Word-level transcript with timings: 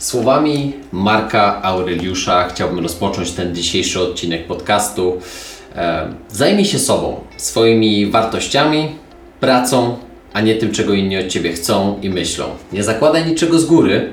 Słowami 0.00 0.72
Marka 0.92 1.62
Aureliusza 1.62 2.48
chciałbym 2.48 2.78
rozpocząć 2.78 3.30
ten 3.30 3.54
dzisiejszy 3.54 4.00
odcinek 4.00 4.46
podcastu. 4.46 5.18
E, 5.76 6.14
zajmij 6.28 6.64
się 6.64 6.78
sobą, 6.78 7.20
swoimi 7.36 8.06
wartościami, 8.06 8.88
pracą, 9.40 9.96
a 10.32 10.40
nie 10.40 10.54
tym, 10.54 10.72
czego 10.72 10.94
inni 10.94 11.18
od 11.18 11.26
ciebie 11.26 11.52
chcą 11.52 11.98
i 12.02 12.10
myślą. 12.10 12.44
Nie 12.72 12.84
zakładaj 12.84 13.26
niczego 13.26 13.58
z 13.58 13.64
góry. 13.64 14.12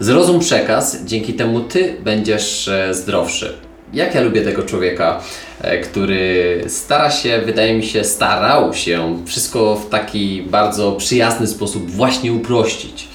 Zrozum 0.00 0.40
przekaz, 0.40 1.04
dzięki 1.04 1.34
temu 1.34 1.60
ty 1.60 1.96
będziesz 2.04 2.68
e, 2.68 2.94
zdrowszy. 2.94 3.54
Jak 3.92 4.14
ja 4.14 4.20
lubię 4.20 4.40
tego 4.40 4.62
człowieka, 4.62 5.20
e, 5.60 5.78
który 5.78 6.64
stara 6.68 7.10
się, 7.10 7.42
wydaje 7.46 7.74
mi 7.74 7.86
się, 7.86 8.04
starał 8.04 8.74
się 8.74 9.22
wszystko 9.26 9.76
w 9.76 9.88
taki 9.88 10.42
bardzo 10.42 10.92
przyjazny 10.92 11.46
sposób 11.46 11.90
właśnie 11.90 12.32
uprościć. 12.32 13.12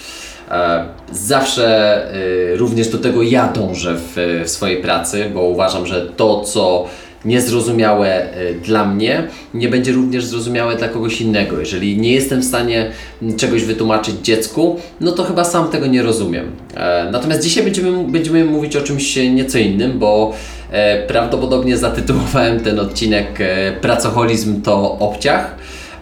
E, 0.52 0.86
zawsze 1.12 2.08
również 2.56 2.88
do 2.88 2.98
tego 2.98 3.24
ja 3.24 3.48
dążę 3.48 3.96
w, 3.96 4.44
w 4.46 4.50
swojej 4.50 4.82
pracy, 4.82 5.32
bo 5.34 5.44
uważam, 5.44 5.88
że 5.88 6.02
to, 6.02 6.42
co 6.42 6.88
niezrozumiałe 7.26 8.28
dla 8.64 8.86
mnie, 8.86 9.28
nie 9.54 9.70
będzie 9.70 9.92
również 9.92 10.26
zrozumiałe 10.26 10.76
dla 10.76 10.88
kogoś 10.88 11.22
innego. 11.22 11.60
Jeżeli 11.60 11.98
nie 11.98 12.12
jestem 12.12 12.42
w 12.42 12.46
stanie 12.46 12.92
czegoś 13.38 13.64
wytłumaczyć 13.64 14.16
dziecku, 14.24 14.80
no 15.02 15.12
to 15.12 15.24
chyba 15.24 15.44
sam 15.44 15.70
tego 15.70 15.88
nie 15.88 16.04
rozumiem. 16.04 16.52
E, 16.76 17.10
natomiast 17.12 17.44
dzisiaj 17.44 17.64
będziemy, 17.64 18.04
będziemy 18.04 18.46
mówić 18.46 18.76
o 18.76 18.82
czymś 18.82 19.16
nieco 19.16 19.58
innym, 19.58 20.00
bo 20.00 20.34
e, 20.72 21.08
prawdopodobnie 21.08 21.78
zatytułowałem 21.78 22.60
ten 22.60 22.80
odcinek 22.80 23.40
Pracoholizm 23.82 24.62
to 24.62 25.00
obciach. 25.00 25.56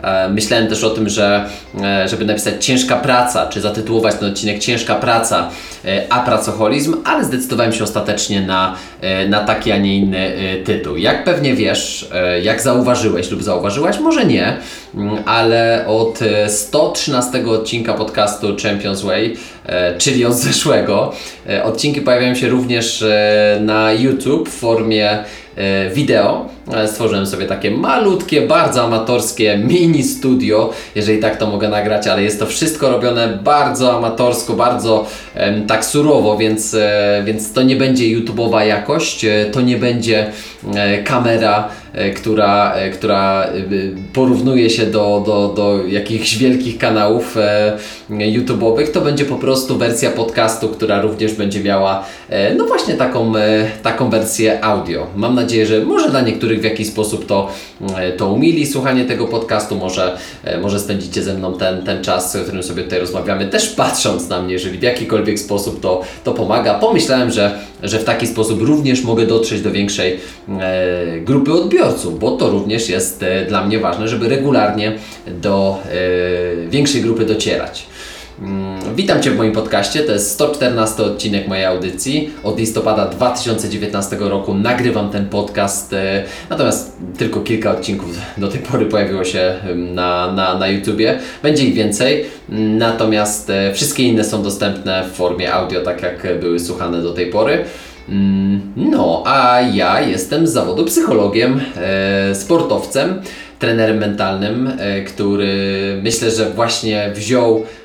E, 0.06 0.30
myślałem 0.30 0.68
też 0.68 0.84
o 0.84 0.90
tym, 0.90 1.10
że 1.10 1.50
e, 1.84 2.08
żeby 2.08 2.26
napisać 2.26 2.66
ciężka 2.66 2.96
praca, 2.96 3.48
czy 3.48 3.62
zatytułować 3.62 4.16
ten 4.16 4.30
odcinek 4.30 4.60
ciężka 4.60 4.96
praca, 4.96 5.50
e, 5.86 6.04
a 6.10 6.20
pracoholizm, 6.20 6.96
ale 7.04 7.26
zdecydowałem 7.26 7.74
się 7.74 7.84
ostatecznie 7.84 8.42
na, 8.42 8.76
na 9.30 9.44
taki, 9.44 9.72
a 9.72 9.78
nie 9.78 9.98
inny 9.98 10.32
tytuł. 10.66 10.98
Jak 10.98 11.24
pewnie 11.24 11.54
wiesz, 11.54 12.10
jak 12.44 12.62
zauważyłeś 12.62 13.32
lub 13.32 13.44
zauważyłaś, 13.44 14.00
może 14.00 14.26
nie, 14.26 14.58
mm, 14.96 15.18
ale 15.26 15.86
od 15.88 16.20
113 16.48 17.48
odcinka 17.48 17.94
podcastu 17.94 18.48
Champions 18.64 19.02
Way, 19.02 19.38
czyli 19.98 20.26
od 20.26 20.34
zeszłego, 20.34 21.14
odcinki 21.64 22.02
pojawiają 22.02 22.36
się 22.36 22.50
również 22.50 23.06
na 23.60 23.92
YouTube 23.94 24.50
w 24.50 24.60
formie 24.60 25.24
wideo. 25.94 26.46
E, 26.74 26.88
stworzyłem 26.88 27.26
sobie 27.26 27.46
takie 27.46 27.72
malutkie, 27.72 28.42
bardzo 28.42 28.84
amatorskie 28.84 29.58
mini 29.58 30.04
studio, 30.04 30.74
jeżeli 30.96 31.20
tak 31.20 31.38
to 31.38 31.48
mogę 31.48 31.70
nagrać, 31.70 32.08
ale 32.08 32.24
jest 32.24 32.40
to 32.40 32.46
wszystko 32.46 32.90
robione 32.90 33.40
bardzo 33.44 33.98
amatorsko, 33.98 34.54
bardzo 34.54 35.06
tak 35.68 35.86
surowo, 35.86 36.38
więc, 36.38 36.74
e, 36.74 37.22
więc 37.26 37.54
to 37.54 37.64
nie 37.64 37.76
będzie 37.76 38.04
YouTube'owa 38.04 38.60
jakość, 38.60 39.26
to 39.52 39.62
nie 39.62 39.78
będzie 39.78 40.32
kamera 41.04 41.70
E, 41.70 41.85
która, 42.16 42.74
e, 42.74 42.90
która 42.90 43.44
e, 43.44 43.52
porównuje 44.14 44.70
się 44.70 44.86
do, 44.86 45.24
do, 45.26 45.54
do 45.56 45.88
jakichś 45.88 46.38
wielkich 46.38 46.78
kanałów 46.78 47.38
YouTube'owych, 48.10 48.92
to 48.92 49.02
będzie 49.02 49.26
po 49.26 49.36
prostu 49.36 49.78
wersja 49.78 50.12
podcastu, 50.12 50.70
która 50.70 51.02
również 51.02 51.34
będzie 51.34 51.64
miała 51.64 52.06
no 52.58 52.66
właśnie 52.66 52.94
taką, 52.94 53.34
taką 53.84 54.10
wersję 54.10 54.64
audio. 54.64 55.08
Mam 55.16 55.36
nadzieję, 55.36 55.66
że 55.66 55.86
może 55.86 56.10
dla 56.10 56.22
niektórych 56.22 56.62
w 56.62 56.64
jakiś 56.64 56.88
sposób 56.88 57.26
to, 57.26 57.50
to 58.18 58.28
umili 58.28 58.68
słuchanie 58.68 59.06
tego 59.06 59.28
podcastu, 59.28 59.76
może, 59.76 60.18
może 60.62 60.80
spędzicie 60.80 61.24
ze 61.24 61.34
mną 61.34 61.54
ten, 61.54 61.84
ten 61.84 62.04
czas, 62.04 62.38
w 62.38 62.44
którym 62.44 62.64
sobie 62.64 62.84
tutaj 62.84 63.00
rozmawiamy, 63.00 63.48
też 63.48 63.70
patrząc 63.70 64.30
na 64.30 64.42
mnie, 64.42 64.54
jeżeli 64.54 64.78
w 64.78 64.84
jakikolwiek 64.84 65.40
sposób 65.40 65.82
to, 65.82 66.02
to 66.24 66.34
pomaga. 66.34 66.74
Pomyślałem, 66.74 67.32
że, 67.32 67.60
że 67.84 68.00
w 68.00 68.04
taki 68.04 68.28
sposób 68.28 68.62
również 68.62 69.04
mogę 69.04 69.28
dotrzeć 69.28 69.62
do 69.62 69.72
większej 69.72 70.20
grupy 71.26 71.54
odbiorców 71.54 72.20
bo 72.20 72.32
to 72.32 72.50
również 72.50 72.90
jest 72.90 73.24
e, 73.24 73.46
dla 73.46 73.66
mnie 73.66 73.80
ważne, 73.80 74.08
żeby 74.08 74.30
regularnie 74.30 74.98
do 75.28 75.78
e, 75.86 76.70
większej 76.70 77.02
grupy 77.02 77.26
docierać. 77.26 77.86
Witam 78.96 79.22
Cię 79.22 79.32
w 79.32 79.38
moim 79.38 79.52
podcaście. 79.52 80.00
To 80.00 80.12
jest 80.12 80.32
114 80.32 81.04
odcinek 81.04 81.48
mojej 81.48 81.66
audycji. 81.66 82.30
Od 82.44 82.60
listopada 82.60 83.06
2019 83.06 84.18
roku 84.20 84.54
nagrywam 84.54 85.10
ten 85.10 85.30
podcast, 85.30 85.94
e, 85.94 86.24
natomiast 86.50 86.98
tylko 87.18 87.40
kilka 87.40 87.72
odcinków 87.72 88.10
do 88.38 88.48
tej 88.48 88.60
pory 88.60 88.86
pojawiło 88.86 89.24
się 89.24 89.56
na, 89.76 90.32
na, 90.32 90.58
na 90.60 90.68
YouTubie. 90.68 91.20
Będzie 91.44 91.66
ich 91.66 91.74
więcej, 91.74 92.26
natomiast 92.50 93.52
wszystkie 93.74 94.04
inne 94.04 94.24
są 94.24 94.44
dostępne 94.44 95.04
w 95.12 95.16
formie 95.16 95.54
audio, 95.54 95.82
tak 95.82 96.02
jak 96.02 96.40
były 96.40 96.60
słuchane 96.60 97.02
do 97.02 97.14
tej 97.14 97.28
pory. 97.28 97.66
Mm, 98.10 98.62
no, 98.76 99.24
a 99.26 99.62
ja 99.62 100.02
jestem 100.02 100.48
z 100.48 100.52
zawodu 100.52 100.86
psychologiem, 100.86 101.62
e, 101.78 102.36
sportowcem, 102.36 103.22
trenerem 103.60 103.98
mentalnym, 103.98 104.72
e, 104.80 105.02
który 105.02 105.58
myślę, 106.04 106.32
że 106.32 106.50
właśnie 106.50 107.12
wziął 107.16 107.64
E, 107.64 107.85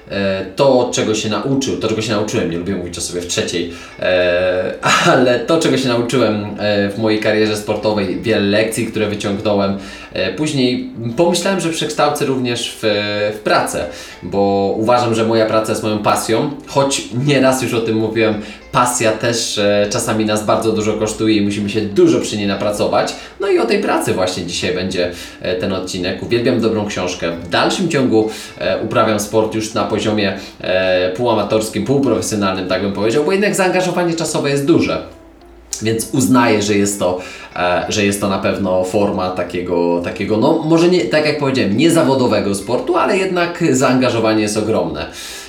to, 0.57 0.91
czego 0.95 1.15
się 1.15 1.29
nauczył, 1.29 1.77
to, 1.77 1.89
czego 1.89 2.03
się 2.03 2.13
nauczyłem, 2.13 2.51
nie 2.51 2.59
lubię 2.59 2.75
mówić 2.75 2.99
o 2.99 3.01
sobie 3.01 3.21
w 3.21 3.27
trzeciej, 3.27 3.73
e, 3.99 4.75
ale 5.07 5.41
to, 5.41 5.59
czego 5.59 5.79
się 5.79 5.89
nauczyłem 5.89 6.45
e, 6.59 6.91
w 6.91 6.99
mojej 6.99 7.21
karierze 7.21 7.57
sportowej, 7.57 8.21
wiele 8.21 8.41
lekcji, 8.41 8.87
które 8.87 9.07
wyciągnąłem, 9.07 9.79
później 10.37 10.91
pomyślałem, 11.17 11.61
że 11.61 11.69
przekształcę 11.69 12.27
również 12.27 12.79
w, 12.83 12.85
w 13.37 13.39
pracę, 13.39 13.85
bo 14.23 14.75
uważam, 14.79 15.15
że 15.15 15.25
moja 15.25 15.47
praca 15.47 15.73
jest 15.73 15.83
moją 15.83 15.99
pasją, 15.99 16.51
choć 16.67 17.09
nieraz 17.27 17.63
już 17.63 17.75
o 17.75 17.81
tym 17.81 17.97
mówiłem, 17.97 18.35
pasja 18.73 19.13
też 19.13 19.61
czasami 19.91 20.25
nas 20.25 20.45
bardzo 20.45 20.73
dużo 20.73 20.93
kosztuje 20.93 21.37
i 21.37 21.41
musimy 21.41 21.71
się 21.71 21.81
dużo 21.81 22.21
przy 22.21 22.37
niej 22.37 22.47
napracować. 22.47 23.15
No 23.41 23.49
i 23.49 23.59
o 23.59 23.67
tej 23.67 23.79
pracy 23.79 24.15
właśnie 24.15 24.47
dzisiaj 24.47 24.75
będzie 24.75 25.13
ten 25.61 25.73
odcinek. 25.73 26.23
Uwielbiam 26.23 26.61
dobrą 26.61 26.87
książkę. 26.87 27.37
W 27.37 27.49
dalszym 27.49 27.89
ciągu 27.89 28.31
uprawiam 28.85 29.21
sport 29.21 29.55
już 29.55 29.75
na 29.75 29.85
poziomie 29.85 30.39
e, 30.61 31.13
półamatorskim, 31.13 31.85
półprofesjonalnym, 31.85 32.69
tak 32.69 32.83
bym 32.83 32.93
powiedział, 32.93 33.25
bo 33.25 33.33
jednak 33.33 33.55
zaangażowanie 33.55 34.15
czasowe 34.15 34.51
jest 34.51 34.67
duże. 34.67 35.20
Więc 35.83 36.09
uznaję, 36.13 36.63
że 36.63 36.75
jest 36.75 36.99
to, 36.99 37.19
e, 37.57 37.85
że 37.89 38.05
jest 38.05 38.21
to 38.21 38.29
na 38.29 38.39
pewno 38.39 38.85
forma 38.85 39.31
takiego, 39.31 40.01
takiego, 40.05 40.37
no 40.37 40.63
może 40.65 40.89
nie, 40.89 41.05
tak 41.05 41.27
jak 41.27 41.39
powiedziałem, 41.39 41.77
niezawodowego 41.77 42.55
sportu, 42.55 42.97
ale 42.97 43.19
jednak 43.19 43.65
zaangażowanie 43.71 44.43
jest 44.43 44.57
ogromne. 44.57 45.07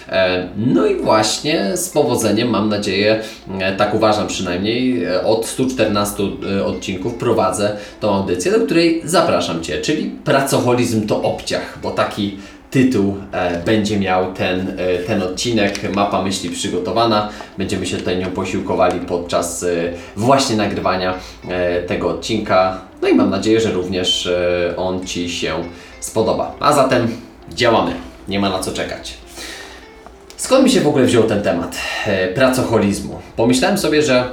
E, 0.10 0.50
no 0.58 0.86
i 0.86 0.96
właśnie 0.96 1.78
z 1.78 1.90
powodzeniem, 1.90 2.50
mam 2.50 2.70
nadzieję, 2.70 3.20
e, 3.60 3.76
tak 3.76 3.94
uważam 3.94 4.28
przynajmniej, 4.28 5.08
od 5.26 5.46
114 5.46 6.24
odcinków 6.66 7.16
prowadzę 7.16 7.78
tą 8.00 8.16
audycję, 8.16 8.52
do 8.52 8.60
której 8.60 9.02
zapraszam 9.06 9.64
Cię, 9.64 9.82
czyli 9.82 10.12
pracoholizm 10.24 11.08
to 11.08 11.22
obciach, 11.24 11.80
bo 11.84 11.92
taki 11.92 12.38
tytuł 12.72 13.18
e, 13.32 13.64
będzie 13.64 14.00
miał 14.00 14.34
ten, 14.34 14.76
e, 14.78 14.98
ten 14.98 15.24
odcinek. 15.24 15.94
Mapa 15.96 16.22
myśli 16.22 16.50
przygotowana. 16.50 17.30
Będziemy 17.58 17.86
się 17.86 17.98
tutaj 17.98 18.18
nią 18.18 18.32
posiłkowali 18.32 19.00
podczas 19.00 19.64
e, 19.64 19.68
właśnie 20.16 20.56
nagrywania 20.56 21.14
tego 21.88 22.10
odcinka. 22.10 22.82
No 23.02 23.08
i 23.08 23.14
mam 23.14 23.30
nadzieję, 23.30 23.62
że 23.62 23.72
również 23.72 24.30
on 24.78 25.06
Ci 25.06 25.30
się 25.30 25.54
spodoba. 26.00 26.56
A 26.60 26.74
zatem 26.74 27.08
działamy. 27.54 27.94
Nie 28.28 28.40
ma 28.40 28.50
na 28.50 28.60
co 28.60 28.72
czekać. 28.72 29.14
Skąd 30.38 30.64
mi 30.64 30.70
się 30.70 30.82
w 30.82 30.88
ogóle 30.88 31.06
wziął 31.06 31.24
ten 31.24 31.42
temat 31.42 31.78
pracoholizmu? 32.36 33.20
Pomyślałem 33.36 33.78
sobie, 33.78 34.04
że, 34.04 34.30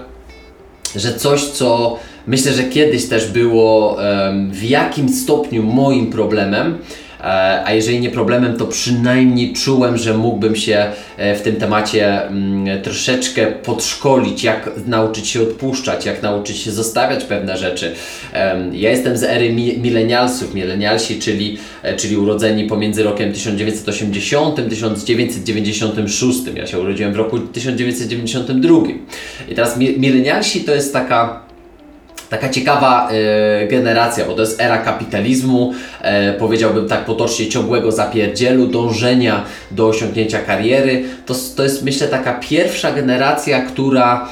że 0.96 1.14
coś, 1.14 1.44
co 1.44 1.98
myślę, 2.26 2.52
że 2.52 2.64
kiedyś 2.64 3.08
też 3.08 3.30
było 3.30 3.96
w 4.50 4.62
jakim 4.62 5.08
stopniu 5.08 5.62
moim 5.62 6.10
problemem, 6.10 6.78
a 7.64 7.72
jeżeli 7.72 8.00
nie 8.00 8.10
problemem, 8.10 8.56
to 8.56 8.66
przynajmniej 8.66 9.52
czułem, 9.52 9.98
że 9.98 10.14
mógłbym 10.14 10.56
się 10.56 10.86
e, 11.16 11.34
w 11.34 11.42
tym 11.42 11.56
temacie 11.56 12.26
mm, 12.26 12.82
troszeczkę 12.82 13.46
podszkolić, 13.46 14.44
jak 14.44 14.70
nauczyć 14.86 15.28
się 15.28 15.42
odpuszczać, 15.42 16.06
jak 16.06 16.22
nauczyć 16.22 16.58
się 16.58 16.70
zostawiać 16.70 17.24
pewne 17.24 17.56
rzeczy. 17.56 17.94
Ja 18.72 18.90
jestem 18.90 19.16
z 19.16 19.22
ery 19.22 19.52
milenialsów, 19.52 20.54
milenialsi, 20.54 21.18
czyli, 21.18 21.58
e, 21.82 21.96
czyli 21.96 22.16
urodzeni 22.16 22.64
pomiędzy 22.64 23.02
rokiem 23.02 23.32
1980 23.32 24.58
a 24.58 24.62
1996. 24.62 26.38
Ja 26.56 26.66
się 26.66 26.80
urodziłem 26.80 27.12
w 27.12 27.16
roku 27.16 27.38
1992. 27.38 28.78
I 29.48 29.54
teraz 29.54 29.78
milenialsi 29.78 30.60
to 30.60 30.74
jest 30.74 30.92
taka 30.92 31.47
taka 32.30 32.48
ciekawa 32.48 33.08
y, 33.64 33.68
generacja, 33.68 34.24
bo 34.24 34.34
to 34.34 34.40
jest 34.40 34.60
era 34.60 34.78
kapitalizmu, 34.78 35.72
y, 36.32 36.38
powiedziałbym 36.38 36.88
tak 36.88 37.04
potocznie 37.04 37.48
ciągłego 37.48 37.92
zapierdzielu, 37.92 38.66
dążenia 38.66 39.44
do 39.70 39.88
osiągnięcia 39.88 40.38
kariery. 40.38 41.04
To, 41.26 41.34
to 41.56 41.64
jest 41.64 41.84
myślę 41.84 42.08
taka 42.08 42.34
pierwsza 42.34 42.92
generacja, 42.92 43.62
która 43.62 44.28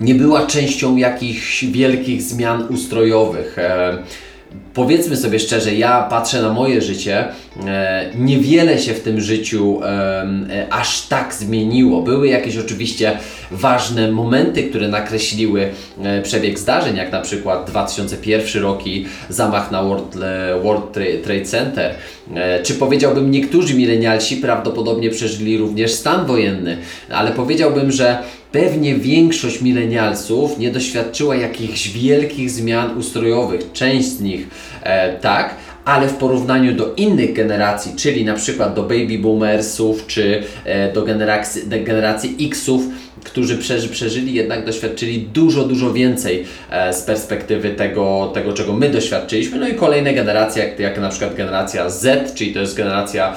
nie 0.00 0.14
była 0.14 0.46
częścią 0.46 0.96
jakichś 0.96 1.64
wielkich 1.64 2.22
zmian 2.22 2.66
ustrojowych. 2.68 3.58
Y, 3.58 4.30
powiedzmy 4.74 5.16
sobie 5.16 5.38
szczerze, 5.38 5.74
ja 5.74 6.02
patrzę 6.02 6.42
na 6.42 6.52
moje 6.52 6.82
życie, 6.82 7.28
e, 7.66 8.10
niewiele 8.18 8.78
się 8.78 8.94
w 8.94 9.00
tym 9.00 9.20
życiu 9.20 9.80
e, 9.82 10.66
aż 10.70 11.06
tak 11.06 11.34
zmieniło. 11.34 12.02
Były 12.02 12.28
jakieś 12.28 12.56
oczywiście 12.58 13.18
ważne 13.50 14.12
momenty, 14.12 14.62
które 14.62 14.88
nakreśliły 14.88 15.68
e, 16.02 16.22
przebieg 16.22 16.58
zdarzeń, 16.58 16.96
jak 16.96 17.12
na 17.12 17.20
przykład 17.20 17.70
2001 17.70 18.62
rok 18.62 18.86
i 18.86 19.06
zamach 19.28 19.70
na 19.70 19.82
World, 19.82 20.16
e, 20.16 20.60
World 20.62 20.92
Trade 21.24 21.44
Center. 21.44 21.94
E, 22.34 22.62
czy 22.62 22.74
powiedziałbym, 22.74 23.30
niektórzy 23.30 23.74
milenialsi 23.74 24.36
prawdopodobnie 24.36 25.10
przeżyli 25.10 25.58
również 25.58 25.92
stan 25.92 26.26
wojenny, 26.26 26.76
ale 27.10 27.30
powiedziałbym, 27.30 27.92
że 27.92 28.18
Pewnie 28.52 28.94
większość 28.94 29.60
milenialsów 29.60 30.58
nie 30.58 30.70
doświadczyła 30.70 31.36
jakichś 31.36 31.88
wielkich 31.88 32.50
zmian 32.50 32.98
ustrojowych, 32.98 33.72
część 33.72 34.08
z 34.08 34.20
nich 34.20 34.48
e, 34.82 35.18
tak, 35.18 35.54
ale 35.84 36.08
w 36.08 36.14
porównaniu 36.14 36.74
do 36.74 36.94
innych 36.94 37.32
generacji, 37.32 37.92
czyli 37.96 38.24
na 38.24 38.34
przykład 38.34 38.74
do 38.74 38.82
baby 38.82 39.18
boomersów 39.18 40.06
czy 40.06 40.42
e, 40.64 40.92
do 40.92 41.02
generacji, 41.02 41.62
generacji 41.68 42.36
Xów, 42.40 42.82
którzy 43.24 43.58
przeży, 43.58 43.88
przeżyli, 43.88 44.34
jednak 44.34 44.66
doświadczyli 44.66 45.22
dużo, 45.22 45.64
dużo 45.64 45.92
więcej 45.92 46.44
e, 46.70 46.92
z 46.92 47.02
perspektywy 47.02 47.70
tego, 47.70 48.30
tego, 48.34 48.52
czego 48.52 48.72
my 48.72 48.90
doświadczyliśmy. 48.90 49.58
No 49.58 49.68
i 49.68 49.74
kolejne 49.74 50.14
generacje, 50.14 50.64
jak, 50.64 50.80
jak 50.80 51.00
na 51.00 51.08
przykład 51.08 51.34
generacja 51.34 51.90
Z, 51.90 52.34
czyli 52.34 52.54
to 52.54 52.60
jest 52.60 52.76
generacja 52.76 53.36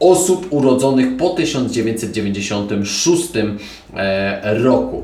osób 0.00 0.46
urodzonych 0.50 1.16
po 1.16 1.28
1996 1.28 3.28
e, 3.96 4.54
roku. 4.54 5.02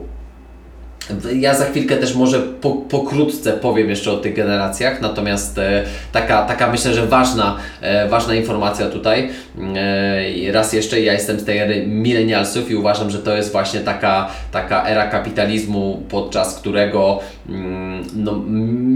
Ja 1.35 1.55
za 1.55 1.65
chwilkę 1.65 1.97
też 1.97 2.15
może 2.15 2.41
po, 2.41 2.71
pokrótce 2.71 3.53
powiem 3.53 3.91
jeszcze 3.91 4.13
o 4.13 4.17
tych 4.17 4.35
generacjach, 4.35 5.01
natomiast 5.01 5.59
e, 5.59 5.85
taka, 6.13 6.43
taka 6.43 6.71
myślę, 6.71 6.95
że 6.95 7.07
ważna, 7.07 7.57
e, 7.81 8.09
ważna 8.09 8.35
informacja 8.35 8.89
tutaj. 8.89 9.31
E, 9.77 10.53
raz 10.53 10.73
jeszcze, 10.73 11.01
ja 11.01 11.13
jestem 11.13 11.41
z 11.41 11.45
tej 11.45 11.59
ery 11.59 11.87
milenialsów 11.87 12.71
i 12.71 12.75
uważam, 12.75 13.11
że 13.11 13.19
to 13.19 13.37
jest 13.37 13.53
właśnie 13.53 13.81
taka, 13.81 14.31
taka 14.53 14.89
era 14.89 15.07
kapitalizmu, 15.07 16.03
podczas 16.09 16.55
którego 16.55 17.21
mm, 17.49 18.05
no, 18.17 18.43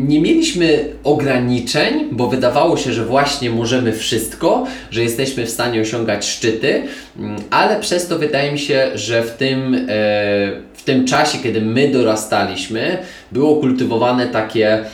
nie 0.07 0.21
mieliśmy 0.21 0.85
ograniczeń, 1.05 2.09
bo 2.13 2.29
wydawało 2.29 2.77
się, 2.77 2.93
że 2.93 3.05
właśnie 3.05 3.51
możemy 3.51 3.93
wszystko, 3.93 4.67
że 4.91 5.03
jesteśmy 5.03 5.47
w 5.47 5.51
stanie 5.51 5.81
osiągać 5.81 6.27
szczyty, 6.27 6.83
mm, 7.19 7.37
ale 7.51 7.81
przez 7.81 8.09
to 8.09 8.19
wydaje 8.19 8.53
mi 8.53 8.59
się, 8.59 8.91
że 8.95 9.23
w 9.23 9.31
tym 9.31 9.87
e, 9.89 10.72
w 10.83 10.85
tym 10.85 11.07
czasie, 11.07 11.39
kiedy 11.39 11.61
my 11.61 11.89
dorastaliśmy, 11.89 12.99
było 13.33 13.57
kultywowane 13.57 14.27
takie 14.27 14.85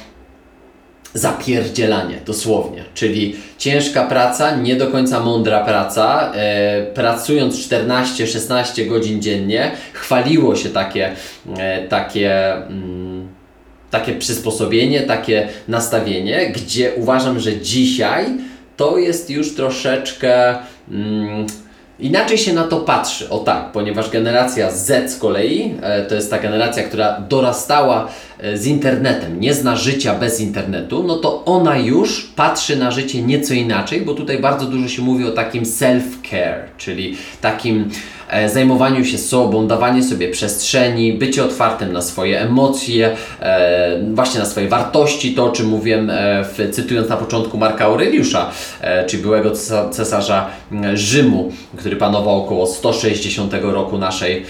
zapierdzielanie, 1.14 2.18
dosłownie. 2.26 2.84
Czyli 2.94 3.36
ciężka 3.58 4.04
praca, 4.04 4.56
nie 4.56 4.76
do 4.76 4.86
końca 4.86 5.20
mądra 5.20 5.64
praca, 5.64 6.32
e, 6.34 6.86
pracując 6.94 7.56
14-16 7.56 8.86
godzin 8.86 9.22
dziennie, 9.22 9.70
chwaliło 9.92 10.56
się 10.56 10.68
takie, 10.68 11.12
e, 11.58 11.88
takie, 11.88 12.54
mm, 12.54 13.28
takie 13.90 14.12
przysposobienie, 14.12 15.00
takie 15.00 15.48
nastawienie, 15.68 16.52
gdzie 16.52 16.94
uważam, 16.94 17.40
że 17.40 17.56
dzisiaj 17.56 18.26
to 18.76 18.98
jest 18.98 19.30
już 19.30 19.54
troszeczkę. 19.54 20.56
Mm, 20.90 21.46
Inaczej 22.00 22.38
się 22.38 22.52
na 22.52 22.64
to 22.64 22.80
patrzy, 22.80 23.30
o 23.30 23.38
tak, 23.38 23.72
ponieważ 23.72 24.10
generacja 24.10 24.70
Z 24.70 25.10
z 25.12 25.18
kolei 25.18 25.74
e, 25.82 26.02
to 26.02 26.14
jest 26.14 26.30
ta 26.30 26.38
generacja, 26.38 26.82
która 26.82 27.20
dorastała 27.20 28.08
e, 28.38 28.58
z 28.58 28.66
internetem, 28.66 29.40
nie 29.40 29.54
zna 29.54 29.76
życia 29.76 30.14
bez 30.14 30.40
internetu, 30.40 31.04
no 31.06 31.16
to 31.16 31.44
ona 31.44 31.76
już 31.76 32.32
patrzy 32.36 32.76
na 32.76 32.90
życie 32.90 33.22
nieco 33.22 33.54
inaczej, 33.54 34.00
bo 34.00 34.14
tutaj 34.14 34.38
bardzo 34.38 34.66
dużo 34.66 34.88
się 34.88 35.02
mówi 35.02 35.24
o 35.24 35.30
takim 35.30 35.64
self-care, 35.64 36.60
czyli 36.76 37.16
takim 37.40 37.90
zajmowaniu 38.46 39.04
się 39.04 39.18
sobą, 39.18 39.66
dawanie 39.66 40.02
sobie 40.02 40.28
przestrzeni, 40.28 41.12
bycie 41.12 41.44
otwartym 41.44 41.92
na 41.92 42.02
swoje 42.02 42.40
emocje, 42.40 43.16
e, 43.40 44.00
właśnie 44.14 44.40
na 44.40 44.46
swoje 44.46 44.68
wartości, 44.68 45.34
to 45.34 45.44
o 45.44 45.50
czym 45.50 45.66
mówiłem, 45.66 46.10
e, 46.10 46.44
w, 46.44 46.70
cytując 46.72 47.08
na 47.08 47.16
początku 47.16 47.58
Marka 47.58 47.84
Aureliusza, 47.84 48.50
czyli 49.06 49.22
byłego 49.22 49.50
cesarza 49.90 50.46
Rzymu, 50.94 51.52
który 51.76 51.96
panował 51.96 52.44
około 52.44 52.66
160 52.66 53.52
roku 53.72 53.98
naszej, 53.98 54.46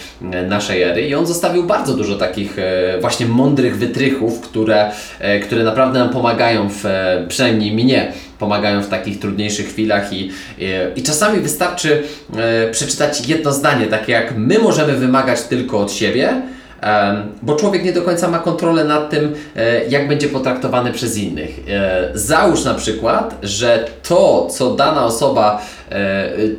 naszej 0.49 0.83
ery. 0.83 1.09
I 1.09 1.15
on 1.15 1.27
zostawił 1.27 1.65
bardzo 1.65 1.95
dużo 1.95 2.17
takich 2.17 2.57
właśnie 3.01 3.27
mądrych 3.27 3.79
wytrychów, 3.79 4.41
które, 4.41 4.91
które 5.43 5.65
naprawdę 5.65 5.99
nam 5.99 6.11
pomagają, 6.11 6.69
w, 6.69 6.85
przynajmniej 7.29 7.73
mnie, 7.73 8.13
pomagają 8.39 8.83
w 8.83 8.89
takich 8.89 9.19
trudniejszych 9.19 9.69
chwilach 9.69 10.13
i, 10.13 10.31
i, 10.59 10.65
i 10.97 11.03
czasami 11.03 11.41
wystarczy 11.41 12.03
e, 12.37 12.71
przeczytać 12.71 13.29
jedno 13.29 13.53
zdanie, 13.53 13.87
takie 13.87 14.13
jak 14.13 14.37
my 14.37 14.59
możemy 14.59 14.93
wymagać 14.93 15.43
tylko 15.43 15.79
od 15.79 15.93
siebie, 15.93 16.43
bo 17.43 17.57
człowiek 17.57 17.85
nie 17.85 17.93
do 17.93 18.03
końca 18.03 18.29
ma 18.29 18.39
kontrolę 18.39 18.85
nad 18.85 19.11
tym, 19.11 19.35
e, 19.57 19.85
jak 19.85 20.09
będzie 20.09 20.29
potraktowany 20.29 20.93
przez 20.93 21.17
innych. 21.17 21.61
E, 21.69 22.09
załóż 22.15 22.65
na 22.65 22.75
przykład, 22.75 23.39
że 23.43 23.89
to, 24.09 24.49
co 24.51 24.75
dana 24.75 25.05
osoba 25.05 25.63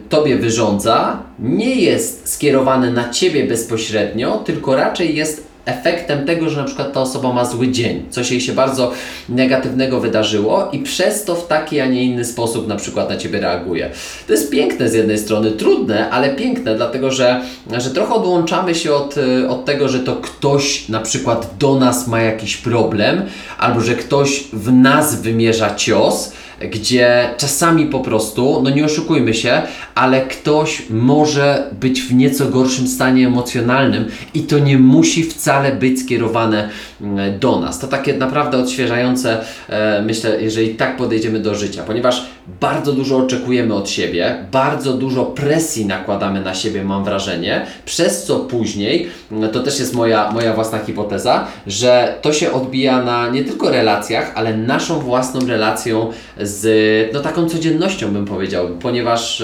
tobie 0.09 0.35
wyrządza, 0.35 1.17
nie 1.39 1.75
jest 1.75 2.33
skierowane 2.33 2.91
na 2.91 3.09
ciebie 3.09 3.47
bezpośrednio, 3.47 4.37
tylko 4.45 4.75
raczej 4.75 5.15
jest 5.15 5.48
efektem 5.65 6.25
tego, 6.25 6.49
że 6.49 6.57
na 6.57 6.63
przykład 6.63 6.93
ta 6.93 7.01
osoba 7.01 7.33
ma 7.33 7.45
zły 7.45 7.67
dzień, 7.67 8.05
coś 8.09 8.31
jej 8.31 8.41
się 8.41 8.53
bardzo 8.53 8.91
negatywnego 9.29 9.99
wydarzyło 9.99 10.69
i 10.71 10.79
przez 10.79 11.23
to 11.23 11.35
w 11.35 11.47
taki, 11.47 11.79
a 11.79 11.85
nie 11.85 12.03
inny 12.03 12.25
sposób 12.25 12.67
na 12.67 12.75
przykład 12.75 13.09
na 13.09 13.17
Ciebie 13.17 13.39
reaguje. 13.39 13.89
To 14.27 14.33
jest 14.33 14.51
piękne 14.51 14.89
z 14.89 14.93
jednej 14.93 15.17
strony, 15.17 15.51
trudne, 15.51 16.09
ale 16.09 16.29
piękne, 16.29 16.75
dlatego 16.75 17.11
że, 17.11 17.41
że 17.77 17.89
trochę 17.89 18.13
odłączamy 18.13 18.75
się 18.75 18.93
od, 18.93 19.15
od 19.49 19.65
tego, 19.65 19.89
że 19.89 19.99
to 19.99 20.15
ktoś 20.15 20.89
na 20.89 20.99
przykład 20.99 21.49
do 21.59 21.75
nas 21.75 22.07
ma 22.07 22.21
jakiś 22.21 22.57
problem, 22.57 23.21
albo 23.57 23.81
że 23.81 23.95
ktoś 23.95 24.43
w 24.53 24.71
nas 24.71 25.21
wymierza 25.21 25.75
cios, 25.75 26.31
gdzie 26.71 27.29
czasami 27.37 27.85
po 27.85 27.99
prostu, 27.99 28.61
no 28.63 28.69
nie 28.69 28.85
oszukujmy 28.85 29.33
się, 29.33 29.61
ale 29.95 30.21
ktoś 30.21 30.83
może 30.89 31.63
być 31.79 32.01
w 32.01 32.13
nieco 32.13 32.45
gorszym 32.45 32.87
stanie 32.87 33.27
emocjonalnym 33.27 34.05
i 34.33 34.41
to 34.41 34.59
nie 34.59 34.77
musi 34.77 35.23
wcale 35.23 35.58
być 35.71 36.01
skierowane 36.01 36.69
mm, 37.01 37.39
do 37.39 37.59
nas. 37.59 37.79
To 37.79 37.87
takie 37.87 38.13
naprawdę 38.13 38.57
odświeżające, 38.57 39.37
e, 39.69 40.01
myślę, 40.01 40.41
jeżeli 40.41 40.75
tak 40.75 40.97
podejdziemy 40.97 41.39
do 41.39 41.55
życia, 41.55 41.83
ponieważ 41.87 42.25
bardzo 42.61 42.93
dużo 42.93 43.17
oczekujemy 43.17 43.73
od 43.73 43.89
siebie, 43.89 44.45
bardzo 44.51 44.93
dużo 44.93 45.25
presji 45.25 45.85
nakładamy 45.85 46.41
na 46.41 46.55
siebie, 46.55 46.83
mam 46.83 47.03
wrażenie, 47.03 47.65
przez 47.85 48.23
co 48.23 48.39
później, 48.39 49.09
mm, 49.31 49.49
to 49.49 49.59
też 49.59 49.79
jest 49.79 49.95
moja, 49.95 50.31
moja 50.31 50.53
własna 50.53 50.79
hipoteza, 50.79 51.47
że 51.67 52.15
to 52.21 52.33
się 52.33 52.51
odbija 52.51 53.03
na 53.03 53.29
nie 53.29 53.43
tylko 53.43 53.69
relacjach, 53.69 54.31
ale 54.35 54.57
naszą 54.57 54.99
własną 54.99 55.47
relacją 55.47 56.11
z 56.41 57.13
no, 57.13 57.19
taką 57.19 57.49
codziennością, 57.49 58.11
bym 58.11 58.25
powiedział, 58.25 58.67
ponieważ. 58.81 59.43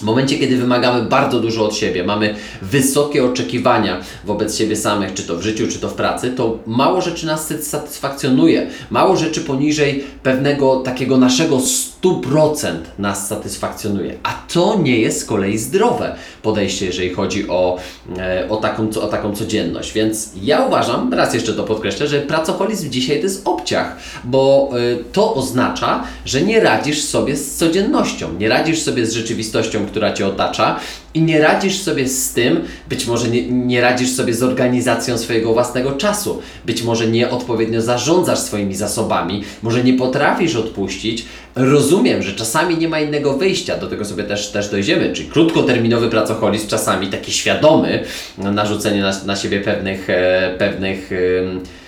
W 0.00 0.02
momencie, 0.02 0.38
kiedy 0.38 0.56
wymagamy 0.56 1.02
bardzo 1.02 1.40
dużo 1.40 1.64
od 1.64 1.76
siebie, 1.76 2.04
mamy 2.04 2.34
wysokie 2.62 3.24
oczekiwania 3.24 4.00
wobec 4.24 4.58
siebie 4.58 4.76
samych, 4.76 5.14
czy 5.14 5.22
to 5.22 5.36
w 5.36 5.42
życiu, 5.42 5.68
czy 5.68 5.78
to 5.78 5.88
w 5.88 5.94
pracy, 5.94 6.30
to 6.30 6.58
mało 6.66 7.00
rzeczy 7.00 7.26
nas 7.26 7.52
satysfakcjonuje. 7.62 8.70
Mało 8.90 9.16
rzeczy 9.16 9.40
poniżej 9.40 10.04
pewnego 10.22 10.76
takiego 10.76 11.16
naszego 11.16 11.60
100% 12.02 12.74
nas 12.98 13.28
satysfakcjonuje. 13.28 14.18
A 14.22 14.42
to 14.52 14.78
nie 14.82 15.00
jest 15.00 15.20
z 15.20 15.24
kolei 15.24 15.58
zdrowe 15.58 16.14
podejście, 16.42 16.86
jeżeli 16.86 17.14
chodzi 17.14 17.48
o, 17.48 17.78
e, 18.18 18.48
o, 18.48 18.56
taką, 18.56 18.88
o 18.88 19.06
taką 19.06 19.36
codzienność. 19.36 19.92
Więc 19.92 20.30
ja 20.42 20.66
uważam, 20.66 21.14
raz 21.14 21.34
jeszcze 21.34 21.52
to 21.52 21.64
podkreślę, 21.64 22.06
że 22.06 22.20
pracoholizm 22.20 22.90
dzisiaj 22.90 23.16
to 23.16 23.22
jest 23.22 23.48
obciach, 23.48 23.96
bo 24.24 24.70
e, 24.72 25.04
to 25.12 25.34
oznacza, 25.34 26.04
że 26.24 26.42
nie 26.42 26.60
radzisz 26.60 27.04
sobie 27.04 27.36
z 27.36 27.56
codziennością, 27.56 28.32
nie 28.32 28.48
radzisz 28.48 28.82
sobie 28.82 29.06
z 29.06 29.12
rzeczywistością, 29.12 29.86
która 29.86 30.12
Cię 30.12 30.26
otacza 30.26 30.80
i 31.14 31.22
nie 31.22 31.40
radzisz 31.40 31.78
sobie 31.78 32.08
z 32.08 32.32
tym, 32.32 32.60
być 32.88 33.06
może 33.06 33.28
nie, 33.28 33.50
nie 33.50 33.80
radzisz 33.80 34.10
sobie 34.10 34.34
z 34.34 34.42
organizacją 34.42 35.18
swojego 35.18 35.52
własnego 35.52 35.92
czasu, 35.92 36.42
być 36.66 36.82
może 36.82 37.06
nieodpowiednio 37.06 37.82
zarządzasz 37.82 38.38
swoimi 38.38 38.74
zasobami, 38.74 39.44
może 39.62 39.84
nie 39.84 39.94
potrafisz 39.94 40.56
odpuścić. 40.56 41.24
Rozumiem, 41.54 42.22
że 42.22 42.32
czasami 42.32 42.78
nie 42.78 42.88
ma 42.88 43.00
innego 43.00 43.32
wyjścia, 43.36 43.76
do 43.76 43.86
tego 43.86 44.04
sobie 44.04 44.24
też, 44.24 44.48
też 44.48 44.68
dojdziemy, 44.68 45.12
czyli 45.12 45.28
krótkoterminowy 45.28 46.08
pracoholizm, 46.08 46.68
czasami 46.68 47.06
taki 47.06 47.32
świadomy, 47.32 48.04
narzucenie 48.38 49.00
na, 49.00 49.24
na 49.26 49.36
siebie 49.36 49.60
pewnych, 49.60 50.10
e, 50.10 50.54
pewnych 50.58 51.12
e, 51.12 51.79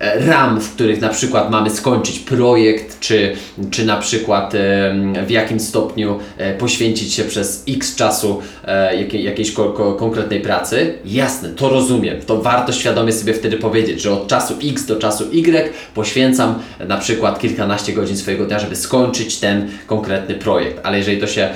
ram, 0.00 0.60
w 0.60 0.74
których 0.74 1.00
na 1.00 1.08
przykład 1.08 1.50
mamy 1.50 1.70
skończyć 1.70 2.18
projekt, 2.18 3.00
czy, 3.00 3.36
czy 3.70 3.86
na 3.86 3.96
przykład 3.96 4.52
w 5.26 5.30
jakim 5.30 5.60
stopniu 5.60 6.18
e, 6.36 6.54
poświęcić 6.54 7.14
się 7.14 7.24
przez 7.24 7.64
x 7.68 7.96
czasu 7.96 8.42
jakiej, 8.98 9.24
jakiejś 9.24 9.52
ko 9.52 9.72
ko 9.72 9.92
konkretnej 9.92 10.40
pracy. 10.40 10.94
Jasne, 11.04 11.48
to 11.48 11.68
rozumiem. 11.68 12.20
To 12.26 12.42
warto 12.42 12.72
świadomie 12.72 13.12
sobie 13.12 13.34
wtedy 13.34 13.56
powiedzieć, 13.56 14.02
że 14.02 14.12
od 14.12 14.28
czasu 14.28 14.54
x 14.64 14.86
do 14.86 14.96
czasu 14.96 15.24
y 15.32 15.72
poświęcam 15.94 16.54
na 16.88 16.96
przykład 16.96 17.40
kilkanaście 17.40 17.92
godzin 17.92 18.16
swojego 18.16 18.46
dnia, 18.46 18.58
żeby 18.58 18.76
skończyć 18.76 19.36
ten 19.36 19.68
konkretny 19.86 20.34
projekt. 20.34 20.80
Ale 20.82 20.98
jeżeli 20.98 21.20
to 21.20 21.26
się 21.26 21.48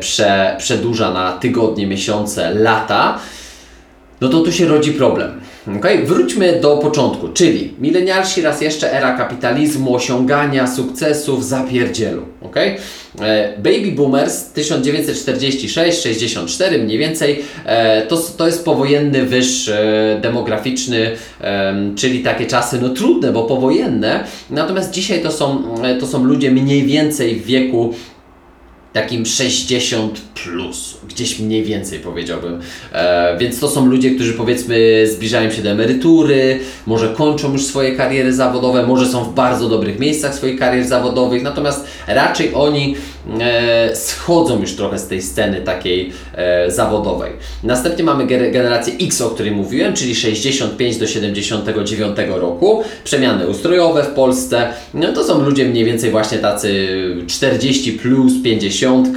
prze, 0.00 0.56
przedłuża 0.58 1.10
na 1.10 1.32
tygodnie, 1.32 1.86
miesiące, 1.86 2.54
lata, 2.54 3.18
no 4.24 4.30
to 4.30 4.40
tu 4.40 4.52
się 4.52 4.66
rodzi 4.66 4.92
problem. 4.92 5.40
Okay? 5.78 6.04
Wróćmy 6.04 6.60
do 6.60 6.76
początku, 6.76 7.28
czyli 7.28 7.74
milenialsi 7.78 8.42
raz 8.42 8.60
jeszcze 8.60 8.92
era 8.92 9.16
kapitalizmu, 9.16 9.94
osiągania 9.94 10.66
sukcesów, 10.66 11.44
zapierdzielu. 11.44 12.22
Okay? 12.42 12.76
E, 13.20 13.58
baby 13.58 13.92
boomers 13.92 14.54
1946-64 14.54 16.84
mniej 16.84 16.98
więcej 16.98 17.42
e, 17.64 18.06
to, 18.06 18.16
to 18.16 18.46
jest 18.46 18.64
powojenny 18.64 19.26
wyż 19.26 19.68
e, 19.68 20.18
demograficzny, 20.22 21.10
czyli 21.96 22.22
takie 22.22 22.46
czasy 22.46 22.78
no 22.82 22.88
trudne, 22.88 23.32
bo 23.32 23.42
powojenne, 23.42 24.24
natomiast 24.50 24.90
dzisiaj 24.90 25.22
to 25.22 25.32
są, 25.32 25.62
to 26.00 26.06
są 26.06 26.24
ludzie 26.24 26.50
mniej 26.50 26.82
więcej 26.82 27.36
w 27.36 27.46
wieku 27.46 27.94
takim 28.94 29.26
60 29.26 30.20
plus, 30.20 30.96
gdzieś 31.08 31.38
mniej 31.38 31.64
więcej 31.64 31.98
powiedziałbym. 31.98 32.60
E, 32.92 33.36
więc 33.38 33.60
to 33.60 33.68
są 33.68 33.86
ludzie, 33.86 34.10
którzy 34.10 34.32
powiedzmy 34.32 35.06
zbliżają 35.06 35.50
się 35.50 35.62
do 35.62 35.70
emerytury, 35.70 36.60
może 36.86 37.08
kończą 37.08 37.52
już 37.52 37.66
swoje 37.66 37.96
kariery 37.96 38.32
zawodowe, 38.32 38.86
może 38.86 39.06
są 39.06 39.24
w 39.24 39.34
bardzo 39.34 39.68
dobrych 39.68 39.98
miejscach 39.98 40.34
swoich 40.34 40.58
karier 40.58 40.84
zawodowych, 40.84 41.42
natomiast 41.42 41.86
raczej 42.06 42.54
oni 42.54 42.96
schodzą 43.94 44.60
już 44.60 44.76
trochę 44.76 44.98
z 44.98 45.06
tej 45.06 45.22
sceny 45.22 45.60
takiej 45.60 46.12
e, 46.34 46.70
zawodowej. 46.70 47.32
Następnie 47.62 48.04
mamy 48.04 48.26
generację 48.26 48.94
X, 49.00 49.20
o 49.20 49.30
której 49.30 49.52
mówiłem, 49.52 49.94
czyli 49.94 50.14
65 50.14 50.96
do 50.96 51.06
79 51.06 52.16
roku, 52.28 52.84
przemiany 53.04 53.48
ustrojowe 53.48 54.02
w 54.02 54.08
Polsce. 54.08 54.68
No, 54.94 55.12
to 55.12 55.24
są 55.24 55.40
ludzie 55.40 55.64
mniej 55.64 55.84
więcej 55.84 56.10
właśnie 56.10 56.38
tacy 56.38 56.88
40 57.26 57.92
plus 57.92 58.32
50, 58.44 59.08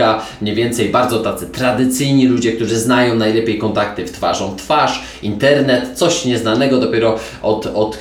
mniej 0.42 0.56
więcej 0.56 0.90
bardzo 0.90 1.20
tacy 1.20 1.48
tradycyjni 1.48 2.28
ludzie, 2.28 2.52
którzy 2.52 2.80
znają 2.80 3.16
najlepiej 3.16 3.58
kontakty 3.58 4.06
w 4.06 4.12
twarzą 4.12 4.56
twarz, 4.56 5.04
internet, 5.24 5.90
coś 5.94 6.26
nieznanego, 6.26 6.78
dopiero 6.78 7.20
od, 7.42 7.66
od 7.66 8.00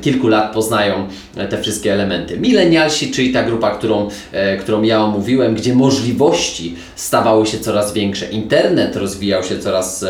kilku 0.00 0.28
lat 0.28 0.52
poznają 0.54 1.06
te 1.50 1.62
wszystkie 1.62 1.92
elementy. 1.92 2.38
Milenialsi, 2.40 3.10
czyli 3.10 3.32
ta 3.32 3.42
grupa, 3.42 3.70
którą, 3.70 4.08
e, 4.32 4.56
którą 4.56 4.82
ja 4.82 5.04
omówiłem, 5.04 5.17
gdzie 5.54 5.74
możliwości 5.74 6.76
stawały 6.96 7.46
się 7.46 7.58
coraz 7.58 7.92
większe, 7.92 8.30
internet 8.30 8.96
rozwijał 8.96 9.44
się 9.44 9.58
coraz, 9.58 10.04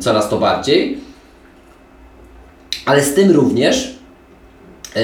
coraz 0.00 0.28
to 0.28 0.38
bardziej, 0.38 0.98
ale 2.86 3.02
z 3.02 3.14
tym 3.14 3.30
również 3.30 3.94
e, 4.96 5.00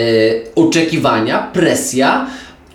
oczekiwania, 0.55 1.50
presja, 1.52 2.26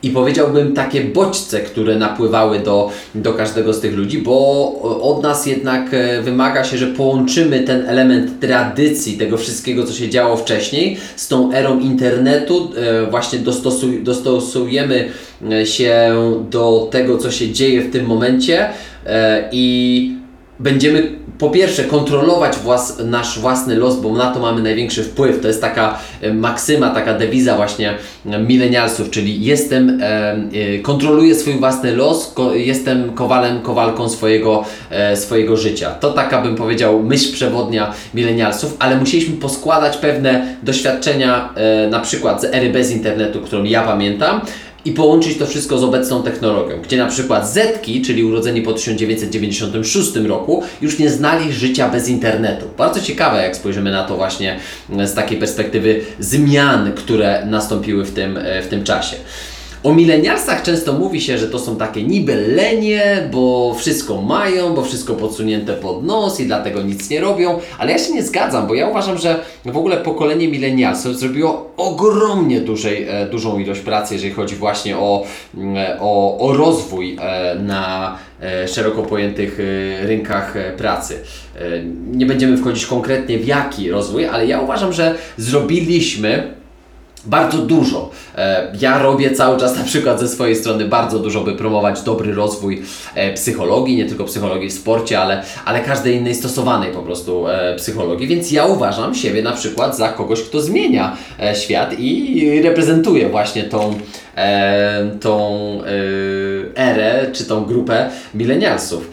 i 0.06 0.10
powiedziałbym 0.10 0.74
takie 0.74 1.02
bodźce, 1.02 1.60
które 1.60 1.96
napływały 1.96 2.60
do, 2.60 2.92
do 3.16 3.34
każdego 3.34 3.74
z 3.74 3.80
tych 3.80 3.94
ludzi, 3.94 4.18
bo 4.18 4.72
od 5.02 5.24
nas 5.24 5.46
jednak 5.46 5.94
e, 5.94 6.22
wymaga 6.22 6.64
się, 6.64 6.78
że 6.78 6.88
połączymy 6.88 7.60
ten 7.60 7.90
element 7.90 8.40
tradycji, 8.40 9.18
tego 9.18 9.38
wszystkiego, 9.38 9.84
co 9.84 9.94
się 9.94 10.10
działo 10.10 10.38
wcześniej, 10.38 10.98
z 11.16 11.28
tą 11.28 11.54
erą 11.54 11.80
internetu, 11.80 12.72
e, 12.76 13.12
właśnie 13.12 13.40
dostosuj, 13.40 14.04
dostosujemy 14.04 15.10
e, 15.52 15.66
się 15.66 16.16
do 16.50 16.88
tego, 16.92 17.18
co 17.18 17.32
się 17.32 17.52
dzieje 17.52 17.82
w 17.82 17.92
tym 17.92 18.06
momencie 18.06 18.70
i 19.52 20.25
będziemy 20.60 21.26
po 21.38 21.50
pierwsze 21.50 21.84
kontrolować 21.84 22.58
włas, 22.58 23.00
nasz 23.06 23.40
własny 23.40 23.76
los, 23.76 23.96
bo 23.96 24.14
na 24.14 24.32
to 24.32 24.40
mamy 24.40 24.62
największy 24.62 25.04
wpływ. 25.04 25.42
To 25.42 25.48
jest 25.48 25.62
taka 25.62 26.00
e, 26.22 26.34
maksyma, 26.34 26.90
taka 26.90 27.14
dewiza 27.14 27.56
właśnie 27.56 27.94
e, 28.26 28.40
milenialsów, 28.40 29.10
czyli 29.10 29.44
jestem, 29.44 30.00
e, 30.02 30.06
e, 30.06 30.80
kontroluję 30.80 31.36
swój 31.36 31.54
własny 31.54 31.96
los, 31.96 32.32
ko, 32.34 32.56
jestem 32.56 33.14
kowalem, 33.14 33.62
kowalką 33.62 34.10
swojego, 34.10 34.66
e, 34.90 35.18
swojego 35.18 35.58
życia. 35.58 35.92
To 35.92 36.14
taka 36.14 36.42
bym 36.42 36.56
powiedział 36.56 37.04
myśl 37.04 37.34
przewodnia 37.34 37.94
milenialsów, 38.14 38.76
ale 38.80 38.96
musieliśmy 38.96 39.38
poskładać 39.38 39.98
pewne 39.98 40.56
doświadczenia, 40.64 41.50
e, 41.56 41.88
na 41.90 42.00
przykład 42.00 42.42
z 42.42 42.46
ery 42.46 42.70
bez 42.70 42.92
internetu, 42.92 43.42
którą 43.42 43.64
ja 43.64 43.82
pamiętam, 43.82 44.42
i 44.86 44.92
połączyć 44.92 45.38
to 45.38 45.46
wszystko 45.46 45.78
z 45.78 45.84
obecną 45.84 46.24
technologią, 46.24 46.82
gdzie 46.82 46.98
na 46.98 47.06
przykład 47.08 47.50
Zetki, 47.50 48.02
czyli 48.02 48.24
urodzeni 48.24 48.62
po 48.62 48.74
1996 48.74 50.16
roku, 50.16 50.64
już 50.82 51.00
nie 51.00 51.10
znali 51.10 51.54
życia 51.54 51.90
bez 51.90 52.10
internetu. 52.10 52.66
Bardzo 52.78 53.02
ciekawe, 53.02 53.44
jak 53.44 53.56
spojrzymy 53.56 53.92
na 53.92 54.04
to 54.04 54.16
właśnie 54.16 54.60
z 54.90 55.14
takiej 55.14 55.38
perspektywy 55.38 56.02
zmian, 56.20 56.94
które 56.94 57.46
nastąpiły 57.46 58.06
w 58.06 58.12
tym, 58.12 58.40
w 58.64 58.68
tym 58.68 58.84
czasie. 58.84 59.16
O 59.86 59.94
milenialsach 59.94 60.64
często 60.64 60.94
mówi 60.94 61.22
się, 61.22 61.38
że 61.38 61.48
to 61.48 61.60
są 61.60 61.76
takie 61.76 62.04
niby 62.04 62.36
lenie, 62.36 63.30
bo 63.32 63.76
wszystko 63.80 64.22
mają, 64.22 64.74
bo 64.76 64.84
wszystko 64.84 65.14
podsunięte 65.14 65.74
pod 65.74 66.04
nos 66.04 66.40
i 66.40 66.46
dlatego 66.46 66.82
nic 66.82 67.10
nie 67.10 67.22
robią, 67.22 67.60
ale 67.78 67.92
ja 67.92 68.00
się 68.00 68.14
nie 68.14 68.24
zgadzam, 68.24 68.68
bo 68.68 68.76
ja 68.76 68.88
uważam, 68.88 69.18
że 69.18 69.40
w 69.66 69.78
ogóle 69.78 69.98
pokolenie 69.98 70.48
milenialsów 70.48 71.20
zrobiło 71.20 71.74
ogromnie 71.78 72.62
dużej, 72.62 73.08
e, 73.10 73.26
dużą 73.26 73.60
ilość 73.60 73.82
pracy, 73.82 74.14
jeżeli 74.14 74.34
chodzi 74.34 74.56
właśnie 74.56 74.98
o, 74.98 75.24
mm, 75.56 75.98
o, 76.00 76.38
o 76.40 76.54
rozwój 76.54 77.18
e, 77.22 77.56
na 77.56 78.18
e, 78.42 78.68
szeroko 78.68 79.04
pojętych 79.04 79.60
rynkach 80.02 80.54
pracy. 80.78 81.20
Nie 82.12 82.26
będziemy 82.26 82.58
wchodzić 82.58 82.86
konkretnie 82.86 83.38
w 83.38 83.46
jaki 83.46 83.92
rozwój, 83.92 84.26
ale 84.26 84.48
ja 84.48 84.62
uważam, 84.62 84.94
że 84.94 85.16
zrobiliśmy 85.38 86.56
bardzo 87.26 87.58
dużo. 87.58 88.12
E, 88.36 88.72
ja 88.82 89.04
robię 89.04 89.32
cały 89.32 89.60
czas 89.60 89.78
na 89.78 89.84
przykład 89.84 90.20
ze 90.20 90.28
swojej 90.28 90.56
strony 90.56 90.86
bardzo 90.86 91.20
dużo, 91.20 91.42
by 91.42 91.56
promować 91.56 92.02
dobry 92.02 92.34
rozwój 92.34 92.82
e, 93.16 93.34
psychologii, 93.34 93.96
nie 93.96 94.06
tylko 94.06 94.24
psychologii 94.24 94.70
w 94.70 94.74
sporcie, 94.74 95.20
ale, 95.20 95.44
ale 95.66 95.80
każdej 95.80 96.16
innej 96.16 96.36
stosowanej 96.36 96.92
po 96.92 97.02
prostu 97.02 97.48
e, 97.48 97.76
psychologii, 97.76 98.28
więc 98.28 98.52
ja 98.52 98.66
uważam 98.66 99.16
siebie 99.16 99.42
na 99.42 99.52
przykład 99.52 99.98
za 99.98 100.10
kogoś, 100.10 100.42
kto 100.42 100.62
zmienia 100.62 101.18
świat 101.54 102.00
i 102.00 102.62
reprezentuje 102.62 103.30
właśnie 103.30 103.64
tą, 103.64 104.00
tą 105.22 105.80
erę, 106.76 107.26
czy 107.34 107.46
tą 107.46 107.66
grupę 107.66 108.10
milenialsów. 108.34 109.12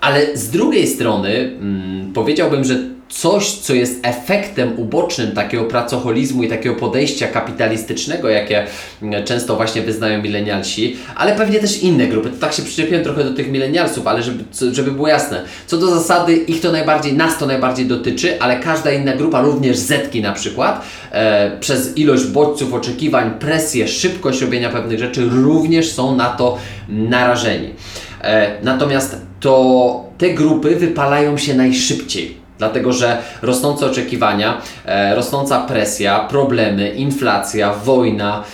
Ale 0.00 0.36
z 0.36 0.50
drugiej 0.50 0.86
strony 0.86 1.30
mm, 1.30 2.12
powiedziałbym, 2.12 2.64
że 2.64 2.95
coś, 3.08 3.52
co 3.52 3.74
jest 3.74 4.00
efektem 4.02 4.78
ubocznym 4.78 5.32
takiego 5.32 5.64
pracoholizmu 5.64 6.42
i 6.42 6.48
takiego 6.48 6.74
podejścia 6.74 7.28
kapitalistycznego, 7.28 8.28
jakie 8.28 8.66
mm, 9.02 9.24
często 9.24 9.56
właśnie 9.56 9.82
wyznają 9.82 10.22
milenialsi, 10.22 10.96
ale 11.16 11.34
pewnie 11.34 11.58
też 11.58 11.82
inne 11.82 12.06
grupy. 12.06 12.30
To 12.30 12.36
tak 12.36 12.52
się 12.52 12.62
przyczepiłem 12.62 13.04
trochę 13.04 13.24
do 13.24 13.34
tych 13.34 13.50
milenialsów, 13.50 14.06
ale 14.06 14.22
żeby, 14.22 14.44
żeby 14.72 14.92
było 14.92 15.08
jasne. 15.08 15.42
Co 15.66 15.76
do 15.76 15.86
zasady, 15.86 16.36
ich 16.36 16.60
to 16.60 16.72
najbardziej, 16.72 17.12
nas 17.12 17.38
to 17.38 17.46
najbardziej 17.46 17.86
dotyczy, 17.86 18.40
ale 18.40 18.60
każda 18.60 18.90
inna 18.90 19.12
grupa, 19.12 19.40
również 19.40 19.76
Zetki 19.76 20.22
na 20.22 20.32
przykład, 20.32 20.84
e, 21.12 21.58
przez 21.60 21.96
ilość 21.96 22.24
bodźców, 22.24 22.74
oczekiwań, 22.74 23.30
presję, 23.40 23.88
szybkość 23.88 24.40
robienia 24.40 24.70
pewnych 24.70 24.98
rzeczy, 24.98 25.24
również 25.24 25.92
są 25.92 26.16
na 26.16 26.28
to 26.28 26.58
narażeni. 26.88 27.74
E, 28.22 28.62
natomiast 28.62 29.16
to 29.40 30.04
te 30.18 30.30
grupy 30.30 30.76
wypalają 30.76 31.38
się 31.38 31.54
najszybciej 31.54 32.45
Dlatego, 32.58 32.92
że 32.92 33.18
rosnące 33.42 33.86
oczekiwania, 33.86 34.60
e, 34.84 35.14
rosnąca 35.14 35.60
presja, 35.60 36.18
problemy, 36.18 36.88
inflacja, 36.88 37.72
wojna, 37.72 38.44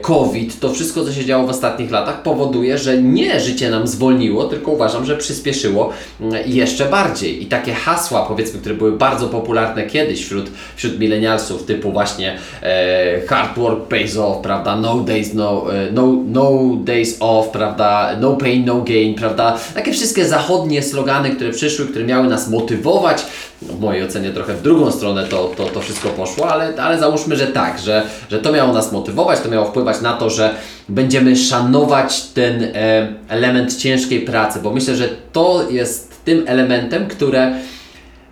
COVID, 0.00 0.60
to 0.60 0.72
wszystko, 0.72 1.04
co 1.04 1.12
się 1.12 1.24
działo 1.24 1.46
w 1.46 1.50
ostatnich 1.50 1.90
latach, 1.90 2.22
powoduje, 2.22 2.78
że 2.78 3.02
nie 3.02 3.40
życie 3.40 3.70
nam 3.70 3.86
zwolniło, 3.86 4.44
tylko 4.44 4.70
uważam, 4.70 5.04
że 5.04 5.16
przyspieszyło 5.16 5.92
mm, 6.20 6.34
jeszcze 6.46 6.84
bardziej. 6.84 7.42
I 7.42 7.46
takie 7.46 7.74
hasła, 7.74 8.26
powiedzmy, 8.28 8.60
które 8.60 8.74
były 8.74 8.92
bardzo 8.92 9.28
popularne 9.28 9.86
kiedyś 9.86 10.24
wśród, 10.24 10.50
wśród 10.76 10.98
milenialsów, 10.98 11.66
typu 11.66 11.92
właśnie 11.92 12.38
e, 12.62 13.26
hard 13.26 13.58
work 13.58 13.88
pays 13.88 14.16
off, 14.16 14.38
prawda, 14.42 14.76
no 14.76 15.00
days, 15.00 15.34
no, 15.34 15.74
e, 15.74 15.92
no, 15.92 16.16
no 16.26 16.50
days 16.84 17.16
off, 17.20 17.48
prawda, 17.48 18.16
no 18.20 18.36
pain, 18.36 18.64
no 18.64 18.80
gain, 18.80 19.14
prawda, 19.14 19.58
takie 19.74 19.92
wszystkie 19.92 20.24
zachodnie 20.24 20.82
slogany, 20.82 21.30
które 21.30 21.50
przyszły, 21.50 21.86
które 21.86 22.04
miały 22.04 22.28
nas 22.28 22.48
motywować, 22.48 23.26
w 23.62 23.80
mojej 23.80 24.04
ocenie 24.04 24.30
trochę 24.30 24.54
w 24.54 24.62
drugą 24.62 24.90
stronę 24.90 25.26
to, 25.26 25.52
to, 25.56 25.64
to 25.64 25.80
wszystko 25.80 26.08
poszło, 26.08 26.52
ale, 26.52 26.82
ale 26.82 26.98
załóżmy, 26.98 27.36
że 27.36 27.46
tak, 27.46 27.78
że, 27.78 28.02
że 28.30 28.38
to 28.38 28.52
miało 28.52 28.72
nas 28.72 28.92
motywować, 28.92 29.40
to 29.40 29.48
miało 29.48 29.66
wpływać 29.66 30.00
na 30.00 30.12
to, 30.12 30.30
że 30.30 30.54
będziemy 30.88 31.36
szanować 31.36 32.22
ten 32.22 32.62
e, 32.62 33.08
element 33.28 33.76
ciężkiej 33.76 34.20
pracy, 34.20 34.60
bo 34.62 34.72
myślę, 34.72 34.96
że 34.96 35.08
to 35.32 35.66
jest 35.70 36.24
tym 36.24 36.44
elementem, 36.46 37.06
które 37.06 37.52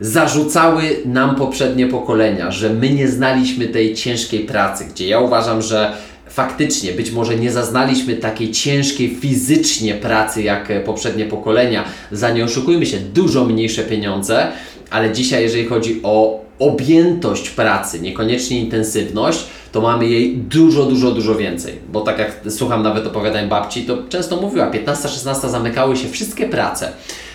zarzucały 0.00 0.82
nam 1.04 1.36
poprzednie 1.36 1.86
pokolenia, 1.86 2.50
że 2.50 2.70
my 2.70 2.90
nie 2.90 3.08
znaliśmy 3.08 3.66
tej 3.66 3.94
ciężkiej 3.94 4.40
pracy, 4.40 4.84
gdzie 4.84 5.08
ja 5.08 5.20
uważam, 5.20 5.62
że 5.62 5.92
faktycznie 6.32 6.92
być 6.92 7.10
może 7.10 7.36
nie 7.36 7.52
zaznaliśmy 7.52 8.16
takiej 8.16 8.50
ciężkiej 8.50 9.16
fizycznie 9.20 9.94
pracy 9.94 10.42
jak 10.42 10.84
poprzednie 10.84 11.24
pokolenia. 11.24 11.84
Za 12.12 12.30
nie 12.30 12.44
oszukujmy 12.44 12.86
się, 12.86 12.96
dużo 12.96 13.44
mniejsze 13.44 13.82
pieniądze, 13.82 14.52
ale 14.90 15.12
dzisiaj, 15.12 15.42
jeżeli 15.42 15.66
chodzi 15.66 16.00
o 16.02 16.44
objętość 16.58 17.50
pracy, 17.50 18.00
niekoniecznie 18.00 18.60
intensywność, 18.60 19.44
to 19.72 19.80
mamy 19.80 20.08
jej 20.08 20.36
dużo, 20.36 20.84
dużo, 20.84 21.10
dużo 21.10 21.34
więcej. 21.34 21.78
Bo 21.92 22.00
tak 22.00 22.18
jak 22.18 22.40
słucham 22.50 22.82
nawet 22.82 23.06
opowiadań 23.06 23.48
babci, 23.48 23.84
to 23.84 23.98
często 24.08 24.36
mówiła, 24.36 24.70
15-16 24.70 25.48
zamykały 25.48 25.96
się 25.96 26.08
wszystkie 26.08 26.48
prace 26.48 26.92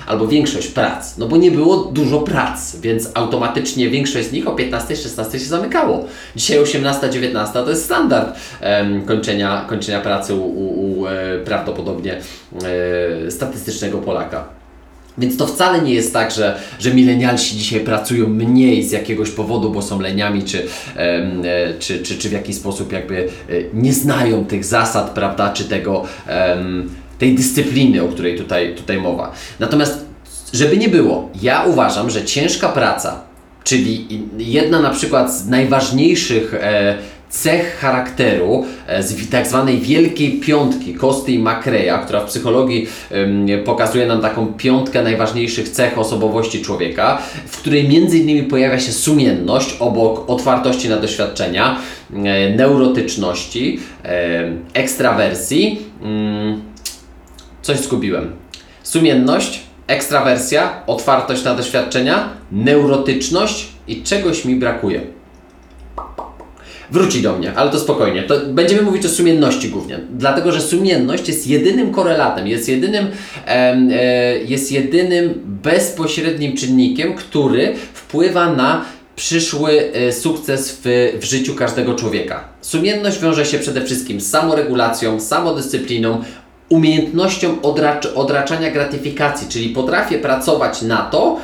albo 0.07 0.27
większość 0.27 0.67
prac, 0.67 1.17
no 1.17 1.27
bo 1.27 1.37
nie 1.37 1.51
było 1.51 1.77
dużo 1.77 2.19
prac, 2.19 2.75
więc 2.75 3.09
automatycznie 3.13 3.89
większość 3.89 4.27
z 4.27 4.31
nich 4.31 4.47
o 4.47 4.55
15-16 4.55 5.31
się 5.31 5.39
zamykało. 5.39 6.05
Dzisiaj 6.35 6.59
18-19 6.59 7.53
to 7.53 7.69
jest 7.69 7.85
standard 7.85 8.39
kończenia, 9.05 9.65
kończenia 9.67 10.01
pracy 10.01 10.33
u, 10.33 10.45
u, 10.45 10.99
u 11.01 11.07
e, 11.07 11.11
prawdopodobnie 11.45 12.21
e, 13.25 13.31
statystycznego 13.31 13.97
Polaka. 13.97 14.56
Więc 15.17 15.37
to 15.37 15.47
wcale 15.47 15.81
nie 15.81 15.93
jest 15.93 16.13
tak, 16.13 16.31
że, 16.31 16.59
że 16.79 16.93
milenialsi 16.93 17.57
dzisiaj 17.57 17.79
pracują 17.79 18.27
mniej 18.27 18.83
z 18.83 18.91
jakiegoś 18.91 19.29
powodu, 19.29 19.71
bo 19.71 19.81
są 19.81 19.99
leniami, 19.99 20.43
czy, 20.43 20.67
e, 20.95 21.73
czy, 21.79 22.03
czy, 22.03 22.17
czy 22.17 22.29
w 22.29 22.31
jakiś 22.31 22.55
sposób 22.55 22.91
jakby 22.91 23.17
e, 23.17 23.53
nie 23.73 23.93
znają 23.93 24.45
tych 24.45 24.65
zasad, 24.65 25.09
prawda, 25.09 25.53
czy 25.53 25.63
tego, 25.63 26.03
tej 27.19 27.35
dyscypliny, 27.35 28.03
o 28.03 28.07
której 28.07 28.37
tutaj, 28.37 28.75
tutaj 28.75 29.01
mowa. 29.01 29.31
Natomiast, 29.59 30.05
żeby 30.53 30.77
nie 30.77 30.89
było, 30.89 31.29
ja 31.41 31.63
uważam, 31.63 32.09
że 32.09 32.25
ciężka 32.25 32.69
praca, 32.69 33.21
czyli 33.63 34.07
jedna 34.37 34.81
na 34.81 34.89
przykład 34.89 35.33
z 35.33 35.47
najważniejszych 35.47 36.53
e, 36.53 36.97
cech 37.29 37.77
charakteru 37.79 38.65
e, 38.87 39.03
z 39.03 39.29
tak 39.29 39.47
zwanej 39.47 39.79
wielkiej 39.79 40.39
piątki 40.39 40.93
Kosty 40.93 41.31
i 41.31 41.39
Makreja, 41.39 41.97
która 41.97 42.19
w 42.19 42.25
psychologii 42.25 42.87
pokazuje 43.65 44.07
nam 44.07 44.21
taką 44.21 44.53
piątkę 44.53 45.03
najważniejszych 45.03 45.69
cech 45.69 45.97
osobowości 45.97 46.61
człowieka, 46.61 47.21
w 47.47 47.57
której 47.57 47.89
między 47.89 48.17
innymi 48.17 48.43
pojawia 48.43 48.79
się 48.79 48.91
sumienność 48.91 49.75
obok 49.79 50.29
otwartości 50.29 50.89
na 50.89 50.97
doświadczenia, 50.97 51.79
e, 52.13 52.49
neurotyczności, 52.49 53.79
e, 54.05 54.51
ekstrawersji. 54.73 55.79
Mm, 56.03 56.61
coś 57.61 57.77
zgubiłem. 57.77 58.31
Sumienność, 58.83 59.59
ekstrawersja, 59.87 60.81
otwartość 60.87 61.43
na 61.43 61.55
doświadczenia, 61.55 62.29
neurotyczność 62.51 63.67
i 63.87 64.03
czegoś 64.03 64.45
mi 64.45 64.55
brakuje 64.55 65.16
wróci 66.91 67.21
do 67.21 67.37
mnie, 67.37 67.53
ale 67.55 67.71
to 67.71 67.79
spokojnie. 67.79 68.23
To 68.23 68.39
będziemy 68.47 68.81
mówić 68.81 69.05
o 69.05 69.09
sumienności 69.09 69.69
głównie, 69.69 69.99
dlatego 70.09 70.51
że 70.51 70.61
sumienność 70.61 71.27
jest 71.27 71.47
jedynym 71.47 71.91
korelatem, 71.91 72.47
jest 72.47 72.69
jedynym, 72.69 73.07
e, 73.47 74.37
jest 74.37 74.71
jedynym 74.71 75.33
bezpośrednim 75.45 76.57
czynnikiem, 76.57 77.15
który 77.15 77.75
wpływa 77.93 78.53
na 78.53 78.85
przyszły 79.15 79.91
e, 79.93 80.13
sukces 80.13 80.79
w, 80.83 81.13
w 81.21 81.23
życiu 81.23 81.55
każdego 81.55 81.95
człowieka. 81.95 82.43
Sumienność 82.61 83.19
wiąże 83.19 83.45
się 83.45 83.59
przede 83.59 83.81
wszystkim 83.81 84.21
z 84.21 84.29
samoregulacją, 84.29 85.19
samodyscypliną, 85.19 86.23
umiejętnością 86.69 87.61
odracz, 87.61 88.05
odraczania 88.15 88.71
gratyfikacji, 88.71 89.47
czyli 89.49 89.69
potrafię 89.69 90.19
pracować 90.19 90.81
na 90.81 90.97
to, 90.97 91.39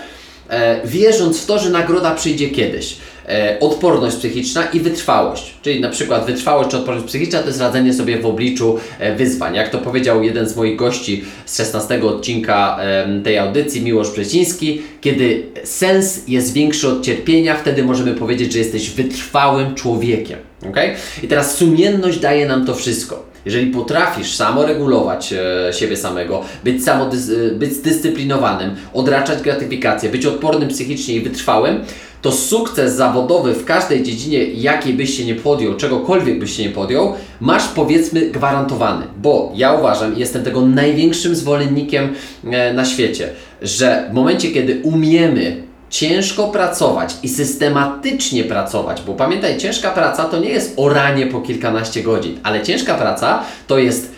e, 0.50 0.88
wierząc 0.88 1.42
w 1.42 1.46
to, 1.46 1.60
że 1.60 1.70
nagroda 1.70 2.16
przyjdzie 2.16 2.50
kiedyś. 2.50 2.98
E, 3.30 3.58
odporność 3.60 4.16
psychiczna 4.16 4.66
i 4.66 4.80
wytrwałość. 4.80 5.54
Czyli 5.62 5.82
na 5.82 5.90
przykład 5.90 6.26
wytrwałość 6.26 6.70
czy 6.70 6.78
odporność 6.78 7.08
psychiczna 7.08 7.40
to 7.40 7.48
jest 7.48 7.62
radzenie 7.62 7.94
sobie 7.94 8.18
w 8.18 8.26
obliczu 8.26 8.78
e, 9.00 9.16
wyzwań. 9.16 9.56
Jak 9.56 9.70
to 9.70 9.78
powiedział 9.78 10.24
jeden 10.24 10.50
z 10.50 10.56
moich 10.56 10.76
gości 10.76 11.24
z 11.46 11.58
16 11.58 12.04
odcinka 12.04 12.80
tej 13.24 13.38
audycji, 13.38 13.82
Miłosz 13.82 14.10
Przeciński, 14.10 14.82
kiedy 15.02 15.44
sens 15.64 16.28
jest 16.28 16.54
większy 16.54 16.88
od 16.88 17.06
cierpienia, 17.06 17.56
wtedy 17.56 17.84
możemy 17.84 18.14
powiedzieć, 18.14 18.54
że 18.54 18.60
jesteś 18.60 18.90
wytrwałym 18.90 19.76
człowiekiem. 19.76 20.40
Okay? 20.70 20.96
I 21.24 21.28
teraz 21.28 21.58
sumienność 21.58 22.20
daje 22.20 22.46
nam 22.46 22.66
to 22.66 22.76
wszystko. 22.76 23.33
Jeżeli 23.46 23.72
potrafisz 23.72 24.36
samoregulować 24.36 25.34
e, 25.34 25.74
siebie 25.74 25.98
samego, 25.98 26.42
być, 26.64 26.84
samodys 26.84 27.32
być 27.54 27.74
zdyscyplinowanym, 27.74 28.76
odraczać 28.94 29.42
gratyfikację, 29.42 30.10
być 30.10 30.26
odpornym 30.26 30.70
psychicznie 30.70 31.16
i 31.16 31.22
wytrwałym, 31.22 31.84
to 32.22 32.32
sukces 32.32 32.96
zawodowy 32.96 33.54
w 33.54 33.66
każdej 33.66 34.04
dziedzinie, 34.04 34.46
jakiej 34.46 34.94
byś 34.94 35.18
się 35.18 35.26
nie 35.26 35.36
podjął, 35.36 35.76
czegokolwiek 35.76 36.40
byś 36.40 36.58
się 36.58 36.64
nie 36.64 36.70
podjął, 36.70 37.14
masz 37.40 37.68
powiedzmy 37.68 38.22
gwarantowany. 38.22 39.06
Bo 39.18 39.52
ja 39.56 39.74
uważam, 39.74 40.18
jestem 40.18 40.44
tego 40.44 40.62
największym 40.62 41.36
zwolennikiem 41.36 42.14
e, 42.46 42.74
na 42.74 42.86
świecie, 42.86 43.30
że 43.62 44.08
w 44.12 44.14
momencie, 44.14 44.52
kiedy 44.52 44.82
umiemy 44.84 45.64
ciężko 45.94 46.48
pracować 46.48 47.16
i 47.24 47.30
systematycznie 47.30 48.44
pracować, 48.44 49.02
bo 49.02 49.14
pamiętaj, 49.14 49.58
ciężka 49.58 49.92
praca 49.92 50.24
to 50.24 50.40
nie 50.40 50.50
jest 50.50 50.74
oranie 50.78 51.28
po 51.28 51.42
kilkanaście 51.42 52.04
godzin, 52.04 52.40
ale 52.44 52.64
ciężka 52.64 52.96
praca 52.96 53.44
to 53.68 53.78
jest 53.78 54.12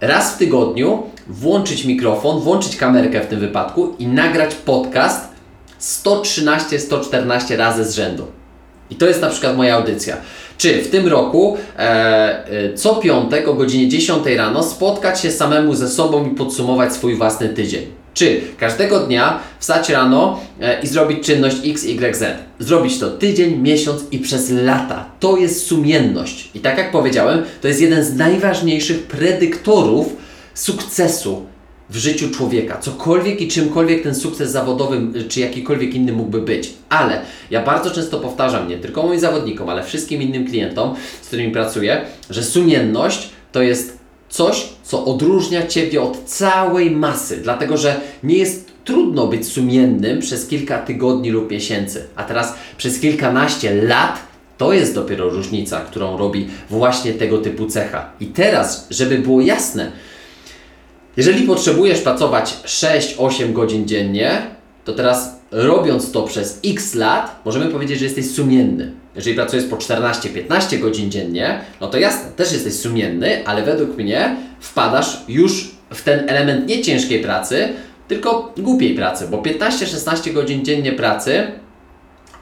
raz 0.00 0.34
w 0.34 0.38
tygodniu 0.38 1.02
włączyć 1.26 1.84
mikrofon, 1.84 2.40
włączyć 2.40 2.76
kamerkę 2.76 3.20
w 3.20 3.26
tym 3.26 3.40
wypadku 3.40 3.94
i 3.98 4.06
nagrać 4.06 4.54
podcast 4.54 5.28
113-114 5.80 7.56
razy 7.56 7.84
z 7.84 7.94
rzędu. 7.94 8.26
I 8.90 8.94
to 8.94 9.06
jest 9.06 9.20
na 9.20 9.30
przykład 9.30 9.56
moja 9.56 9.74
audycja. 9.74 10.16
Czy 10.58 10.82
w 10.82 10.90
tym 10.90 11.06
roku 11.06 11.56
e, 11.78 11.80
e, 11.80 12.74
co 12.74 12.96
piątek 12.96 13.48
o 13.48 13.54
godzinie 13.54 13.88
10 13.88 14.26
rano 14.36 14.62
spotkać 14.62 15.20
się 15.20 15.30
samemu 15.30 15.74
ze 15.74 15.88
sobą 15.88 16.26
i 16.26 16.30
podsumować 16.30 16.92
swój 16.92 17.14
własny 17.14 17.48
tydzień? 17.48 17.97
Czy 18.18 18.40
każdego 18.56 19.00
dnia 19.00 19.40
wstać 19.58 19.88
rano 19.88 20.40
e, 20.60 20.82
i 20.82 20.86
zrobić 20.86 21.26
czynność 21.26 21.56
X, 21.64 21.84
Y, 21.84 22.16
Z? 22.16 22.38
Zrobić 22.58 22.98
to 22.98 23.10
tydzień, 23.10 23.56
miesiąc 23.56 24.02
i 24.10 24.18
przez 24.18 24.50
lata. 24.50 25.10
To 25.20 25.36
jest 25.36 25.66
sumienność. 25.66 26.50
I 26.54 26.60
tak 26.60 26.78
jak 26.78 26.90
powiedziałem, 26.90 27.42
to 27.60 27.68
jest 27.68 27.80
jeden 27.80 28.04
z 28.04 28.14
najważniejszych 28.14 29.02
predyktorów 29.02 30.16
sukcesu 30.54 31.46
w 31.90 31.96
życiu 31.96 32.30
człowieka, 32.30 32.78
cokolwiek 32.78 33.40
i 33.40 33.48
czymkolwiek 33.48 34.02
ten 34.02 34.14
sukces 34.14 34.50
zawodowy 34.50 35.00
czy 35.28 35.40
jakikolwiek 35.40 35.94
inny 35.94 36.12
mógłby 36.12 36.40
być. 36.40 36.70
Ale 36.88 37.20
ja 37.50 37.62
bardzo 37.62 37.90
często 37.90 38.20
powtarzam, 38.20 38.68
nie 38.68 38.78
tylko 38.78 39.02
moim 39.02 39.20
zawodnikom, 39.20 39.68
ale 39.68 39.82
wszystkim 39.82 40.22
innym 40.22 40.46
klientom, 40.46 40.94
z 41.22 41.26
którymi 41.26 41.52
pracuję, 41.52 42.00
że 42.30 42.44
sumienność 42.44 43.28
to 43.52 43.62
jest 43.62 43.97
coś, 44.28 44.68
co 44.82 45.04
odróżnia 45.04 45.66
Ciebie 45.66 46.02
od 46.02 46.24
całej 46.24 46.90
masy, 46.90 47.36
dlatego 47.36 47.76
że 47.76 48.00
nie 48.22 48.36
jest 48.36 48.70
trudno 48.84 49.26
być 49.26 49.46
sumiennym 49.46 50.20
przez 50.20 50.46
kilka 50.46 50.78
tygodni 50.78 51.30
lub 51.30 51.50
miesięcy, 51.50 52.06
a 52.16 52.24
teraz 52.24 52.54
przez 52.76 53.00
kilkanaście 53.00 53.82
lat 53.82 54.18
to 54.58 54.72
jest 54.72 54.94
dopiero 54.94 55.28
różnica, 55.28 55.80
którą 55.80 56.18
robi 56.18 56.48
właśnie 56.70 57.12
tego 57.12 57.38
typu 57.38 57.66
cecha. 57.66 58.10
I 58.20 58.26
teraz, 58.26 58.86
żeby 58.90 59.18
było 59.18 59.40
jasne, 59.40 59.92
jeżeli 61.16 61.46
potrzebujesz 61.46 62.00
pracować 62.00 62.56
6-8 62.64 63.52
godzin 63.52 63.88
dziennie, 63.88 64.42
to 64.84 64.92
teraz 64.92 65.37
robiąc 65.50 66.12
to 66.12 66.22
przez 66.22 66.60
x 66.64 66.94
lat, 66.94 67.40
możemy 67.44 67.66
powiedzieć, 67.66 67.98
że 67.98 68.04
jesteś 68.04 68.30
sumienny. 68.30 68.92
Jeżeli 69.16 69.36
pracujesz 69.36 69.64
po 69.64 69.76
14-15 69.76 70.80
godzin 70.80 71.10
dziennie, 71.10 71.60
no 71.80 71.88
to 71.88 71.98
jasne, 71.98 72.30
też 72.30 72.52
jesteś 72.52 72.72
sumienny, 72.72 73.46
ale 73.46 73.62
według 73.62 73.96
mnie 73.96 74.36
wpadasz 74.60 75.20
już 75.28 75.70
w 75.90 76.02
ten 76.02 76.28
element 76.28 76.68
nie 76.68 76.82
ciężkiej 76.82 77.20
pracy, 77.20 77.68
tylko 78.08 78.54
głupiej 78.58 78.94
pracy, 78.94 79.28
bo 79.30 79.42
15-16 79.42 80.32
godzin 80.32 80.64
dziennie 80.64 80.92
pracy 80.92 81.46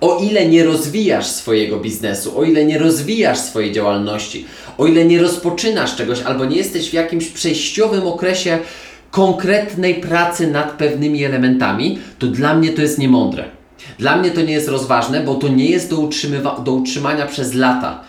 o 0.01 0.19
ile 0.19 0.47
nie 0.47 0.65
rozwijasz 0.65 1.27
swojego 1.27 1.77
biznesu, 1.77 2.39
o 2.39 2.45
ile 2.45 2.65
nie 2.65 2.79
rozwijasz 2.79 3.39
swojej 3.39 3.73
działalności, 3.73 4.47
o 4.79 4.87
ile 4.87 5.05
nie 5.05 5.23
rozpoczynasz 5.23 5.97
czegoś 5.97 6.23
albo 6.23 6.45
nie 6.45 6.57
jesteś 6.57 6.91
w 6.91 6.93
jakimś 6.93 7.29
przejściowym 7.29 8.07
okresie 8.07 8.59
konkretnej 9.11 9.95
pracy 9.95 10.47
nad 10.47 10.71
pewnymi 10.73 11.25
elementami, 11.25 11.99
to 12.19 12.27
dla 12.27 12.55
mnie 12.55 12.71
to 12.71 12.83
jest 12.83 12.99
niemądre. 12.99 13.45
Dla 13.99 14.17
mnie 14.17 14.31
to 14.31 14.43
nie 14.43 14.53
jest 14.53 14.69
rozważne, 14.69 15.21
bo 15.21 15.35
to 15.35 15.49
nie 15.49 15.71
jest 15.71 15.91
do, 15.91 16.11
do 16.65 16.73
utrzymania 16.73 17.27
przez 17.27 17.55
lata. 17.55 18.01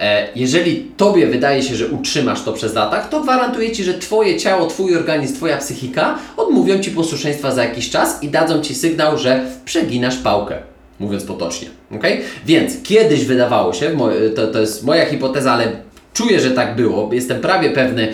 E, 0.00 0.28
jeżeli 0.36 0.90
Tobie 0.96 1.26
wydaje 1.26 1.62
się, 1.62 1.74
że 1.74 1.88
utrzymasz 1.88 2.42
to 2.42 2.52
przez 2.52 2.74
latach, 2.74 3.08
to 3.08 3.20
gwarantuję 3.20 3.72
Ci, 3.72 3.84
że 3.84 3.94
Twoje 3.94 4.38
ciało, 4.38 4.66
Twój 4.66 4.96
organizm, 4.96 5.36
Twoja 5.36 5.58
psychika 5.58 6.18
odmówią 6.36 6.78
Ci 6.78 6.90
posłuszeństwa 6.90 7.52
za 7.52 7.64
jakiś 7.64 7.90
czas 7.90 8.22
i 8.22 8.28
dadzą 8.28 8.60
Ci 8.60 8.74
sygnał, 8.74 9.18
że 9.18 9.46
przeginasz 9.64 10.16
pałkę 10.16 10.58
mówiąc 11.00 11.24
potocznie. 11.24 11.68
Okay? 11.96 12.20
Więc 12.46 12.82
kiedyś 12.82 13.24
wydawało 13.24 13.72
się, 13.72 13.96
to, 14.36 14.46
to 14.46 14.60
jest 14.60 14.84
moja 14.84 15.06
hipoteza, 15.06 15.52
ale 15.52 15.72
czuję, 16.16 16.40
że 16.40 16.50
tak 16.50 16.76
było, 16.76 17.10
jestem 17.12 17.40
prawie 17.40 17.70
pewny, 17.70 18.12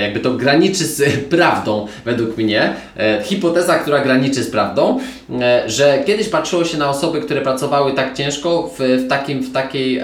jakby 0.00 0.20
to 0.20 0.30
graniczy 0.30 0.84
z 0.84 1.02
prawdą 1.34 1.86
według 2.04 2.36
mnie, 2.36 2.72
e, 2.96 3.22
hipoteza, 3.22 3.78
która 3.78 4.00
graniczy 4.00 4.42
z 4.42 4.50
prawdą, 4.50 5.00
e, 5.40 5.62
że 5.66 6.02
kiedyś 6.06 6.28
patrzyło 6.28 6.64
się 6.64 6.78
na 6.78 6.90
osoby, 6.90 7.20
które 7.20 7.40
pracowały 7.40 7.92
tak 7.92 8.14
ciężko 8.14 8.70
w, 8.78 8.78
w, 8.78 9.08
takim, 9.08 9.40
w 9.40 9.52
takiej 9.52 10.02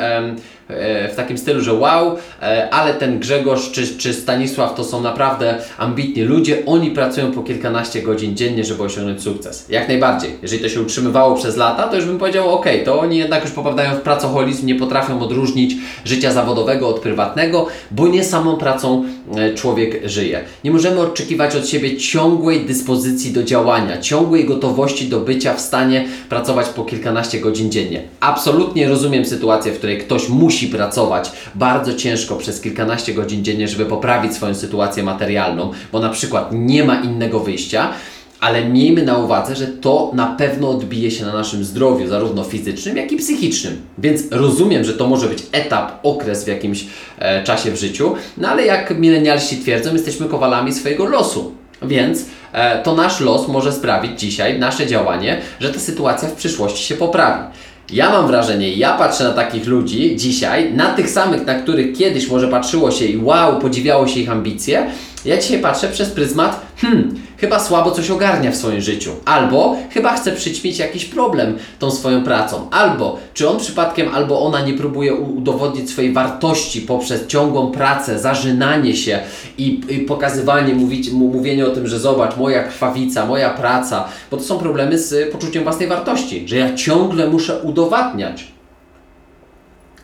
w 0.69 1.17
takim 1.17 1.39
stylu, 1.39 1.61
że 1.61 1.75
wow, 1.75 2.17
e, 2.43 2.71
ale 2.71 2.95
ten 2.95 3.19
Grzegorz 3.19 3.71
czy, 3.71 3.99
czy 3.99 4.15
Stanisław 4.15 4.75
to 4.75 4.85
są 4.85 5.01
naprawdę 5.01 5.59
ambitni 5.79 6.23
ludzie, 6.23 6.63
oni 6.67 6.91
pracują 6.91 7.33
po 7.33 7.43
kilkanaście 7.43 8.03
godzin 8.03 8.37
dziennie, 8.37 8.65
żeby 8.65 8.83
osiągnąć 8.83 9.23
sukces. 9.23 9.67
Jak 9.69 9.89
najbardziej. 9.89 10.31
Jeżeli 10.43 10.63
to 10.63 10.69
się 10.69 10.83
utrzymywało 10.83 11.35
przez 11.35 11.57
lata, 11.57 11.89
to 11.89 11.97
już 11.97 12.05
bym 12.05 12.19
powiedział, 12.19 12.51
ok, 12.51 12.67
to 12.85 13.01
oni 13.01 13.19
jednak 13.19 13.45
już 13.45 13.53
popadają 13.53 13.95
w 13.95 14.01
pracoholizm, 14.01 14.67
nie 14.67 14.75
potrafią 14.75 15.21
odróżnić 15.21 15.75
życia 16.05 16.33
zawodowego 16.33 16.89
od 16.89 17.01
prywatnego, 17.01 17.67
bo 17.91 18.09
nie 18.09 18.25
samą 18.25 18.57
pracą 18.57 19.05
e, 19.37 19.55
człowiek 19.55 20.09
żyje. 20.09 20.41
Nie 20.65 20.71
możemy 20.71 21.01
oczekiwać 21.01 21.57
od 21.57 21.69
siebie 21.69 21.97
ciągłej 21.97 22.61
dyspozycji 22.61 23.33
do 23.33 23.43
działania, 23.43 23.99
ciągłej 23.99 24.45
gotowości 24.45 25.09
do 25.09 25.21
bycia 25.21 25.55
w 25.55 25.61
stanie 25.61 26.05
pracować 26.29 26.67
po 26.67 26.85
kilkanaście 26.85 27.41
godzin 27.41 27.71
dziennie. 27.71 28.03
Absolutnie 28.21 28.89
rozumiem 28.89 29.25
sytuację, 29.25 29.73
w 29.73 29.79
której 29.79 29.99
ktoś 29.99 30.29
musi 30.29 30.58
musi 30.59 30.69
pracować 30.69 31.33
bardzo 31.55 31.95
ciężko 31.95 32.37
przez 32.37 32.61
kilkanaście 32.61 33.15
godzin 33.15 33.45
dziennie, 33.45 33.69
żeby 33.69 33.87
poprawić 33.87 34.35
swoją 34.35 34.55
sytuację 34.55 35.03
materialną, 35.03 35.71
bo 35.93 36.01
na 36.01 36.09
przykład 36.09 36.49
nie 36.53 36.85
ma 36.85 37.01
innego 37.01 37.41
wyjścia, 37.41 37.93
ale 38.41 38.65
miejmy 38.65 39.03
na 39.03 39.19
uwadze, 39.19 39.57
że 39.57 39.67
to 39.67 40.11
na 40.15 40.27
pewno 40.27 40.71
odbije 40.71 41.11
się 41.11 41.25
na 41.25 41.33
naszym 41.33 41.65
zdrowiu, 41.65 42.09
zarówno 42.09 42.45
fizycznym, 42.45 42.97
jak 42.97 43.13
i 43.13 43.17
psychicznym. 43.17 43.77
Więc 43.99 44.23
rozumiem, 44.31 44.85
że 44.85 44.95
to 44.95 45.07
może 45.07 45.29
być 45.29 45.43
etap, 45.53 45.93
okres 46.03 46.45
w 46.45 46.49
jakimś 46.49 46.87
e, 47.19 47.45
czasie 47.45 47.71
w 47.71 47.77
życiu, 47.77 48.15
no 48.37 48.49
ale 48.49 48.67
jak 48.67 48.99
milenialsi 48.99 49.57
twierdzą, 49.57 49.93
jesteśmy 49.93 50.29
kowalami 50.29 50.73
swojego 50.73 51.07
losu. 51.07 51.53
Więc 51.83 52.25
e, 52.53 52.83
to 52.83 52.95
nasz 52.95 53.21
los 53.21 53.49
może 53.49 53.73
sprawić 53.73 54.21
dzisiaj, 54.21 54.59
nasze 54.59 54.87
działanie, 54.87 55.41
że 55.61 55.73
ta 55.73 55.81
sytuacja 55.81 56.29
w 56.29 56.33
przyszłości 56.33 56.85
się 56.85 56.95
poprawi. 56.95 57.45
Ja 57.93 58.11
mam 58.11 58.27
wrażenie, 58.27 58.73
ja 58.73 58.95
patrzę 58.95 59.25
na 59.25 59.33
takich 59.33 59.67
ludzi 59.67 60.17
dzisiaj, 60.17 60.75
na 60.75 60.95
tych 60.95 61.11
samych, 61.11 61.47
na 61.47 61.55
których 61.55 61.97
kiedyś 61.97 62.29
może 62.29 62.49
patrzyło 62.49 62.91
się 62.91 63.05
i 63.05 63.17
wow, 63.17 63.59
podziwiało 63.59 64.07
się 64.07 64.21
ich 64.21 64.31
ambicje, 64.31 64.91
ja 65.25 65.37
dzisiaj 65.37 65.59
patrzę 65.59 65.89
przez 65.89 66.11
pryzmat, 66.11 66.68
hmm, 66.81 67.15
chyba 67.37 67.61
słabo 67.61 67.91
coś 67.91 68.11
ogarnia 68.11 68.51
w 68.51 68.57
swoim 68.57 68.81
życiu, 68.81 69.11
albo 69.25 69.77
chyba 69.91 70.17
chce 70.17 70.33
przyćmić 70.33 70.79
jakiś 70.79 71.05
problem 71.05 71.59
tą 71.79 71.91
swoją 71.91 72.25
pracą, 72.25 72.71
albo 72.71 73.19
czy 73.35 73.49
on 73.49 73.59
przypadkiem, 73.59 74.15
albo 74.15 74.41
ona 74.41 74.61
nie 74.61 74.75
próbuje 74.75 75.15
udowodnić 75.15 75.91
swojej 75.91 76.13
wartości 76.13 76.81
poprzez 76.81 77.27
ciągłą 77.27 77.71
pracę, 77.71 78.19
zażynanie 78.19 78.97
się 78.97 79.21
i, 79.59 79.81
i 79.89 79.99
pokazywanie, 79.99 80.75
mówić, 80.75 81.11
mówienie 81.11 81.67
o 81.67 81.71
tym, 81.71 81.87
że 81.87 81.99
zobacz, 81.99 82.37
moja 82.37 82.65
krwawica, 82.65 83.27
moja 83.27 83.51
praca, 83.51 84.09
bo 84.31 84.37
to 84.37 84.43
są 84.43 84.59
problemy 84.59 84.99
z 84.99 85.33
poczuciem 85.33 85.65
własnej 85.65 85.89
wartości, 85.89 86.49
że 86.49 86.57
ja 86.57 86.75
ciągle 86.75 87.29
muszę 87.29 87.63
udowadniać, 87.63 88.53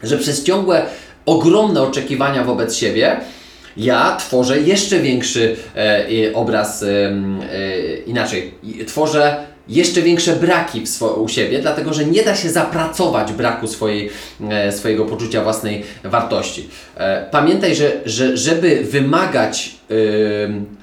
że 0.02 0.18
przez 0.18 0.44
ciągłe 0.44 0.86
ogromne 1.26 1.82
oczekiwania 1.82 2.44
wobec 2.44 2.76
siebie 2.76 3.20
ja 3.76 4.16
tworzę 4.16 4.60
jeszcze 4.60 4.98
większy 4.98 5.56
e, 5.76 6.34
obraz 6.34 6.82
e, 6.82 6.86
inaczej. 8.06 8.54
Tworzę 8.86 9.36
jeszcze 9.68 10.02
większe 10.02 10.36
braki 10.36 10.86
w 10.86 11.02
u 11.02 11.28
siebie, 11.28 11.58
dlatego 11.58 11.94
że 11.94 12.04
nie 12.04 12.22
da 12.22 12.36
się 12.36 12.50
zapracować 12.50 13.32
braku 13.32 13.66
swojej, 13.66 14.10
e, 14.50 14.72
swojego 14.72 15.04
poczucia 15.04 15.42
własnej 15.42 15.82
wartości. 16.04 16.68
Pamiętaj, 17.30 17.76
że, 17.76 17.92
że 18.04 18.36
żeby 18.36 18.84
wymagać, 18.84 19.74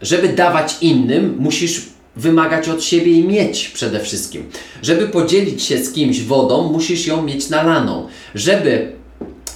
żeby 0.02 0.30
dawać 0.30 0.76
innym, 0.82 1.36
musisz 1.40 1.82
wymagać 2.16 2.70
od 2.70 2.84
siebie 2.84 3.12
i 3.12 3.24
mieć 3.24 3.68
przede 3.68 4.00
wszystkim. 4.00 4.50
Żeby 4.82 5.08
podzielić 5.08 5.64
się 5.64 5.78
z 5.78 5.94
kimś 5.94 6.22
wodą, 6.22 6.72
musisz 6.72 7.08
ją 7.08 7.24
mieć 7.24 7.50
nalaną. 7.50 8.08
Żeby 8.36 9.01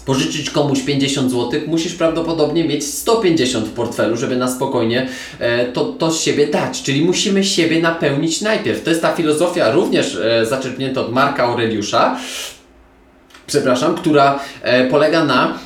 pożyczyć 0.06 0.50
komuś 0.50 0.82
50 0.82 1.32
zł, 1.32 1.62
musisz 1.68 1.94
prawdopodobnie 1.94 2.64
mieć 2.64 2.86
150 2.86 3.68
w 3.68 3.72
portfelu, 3.72 4.18
żeby 4.18 4.38
na 4.38 4.48
spokojnie 4.48 5.08
e, 5.40 5.66
to, 5.66 5.86
to 5.86 6.12
z 6.12 6.22
siebie 6.22 6.48
dać. 6.48 6.82
Czyli 6.82 7.06
musimy 7.06 7.44
siebie 7.44 7.82
napełnić 7.82 8.42
najpierw. 8.42 8.84
To 8.84 8.90
jest 8.90 9.02
ta 9.02 9.14
filozofia 9.14 9.72
również 9.72 10.16
e, 10.16 10.46
zaczerpnięta 10.46 11.02
od 11.02 11.12
Marka 11.12 11.44
Aureliusza, 11.44 12.18
przepraszam, 13.48 13.96
która 13.96 14.40
e, 14.62 14.88
polega 14.88 15.26
na 15.26 15.60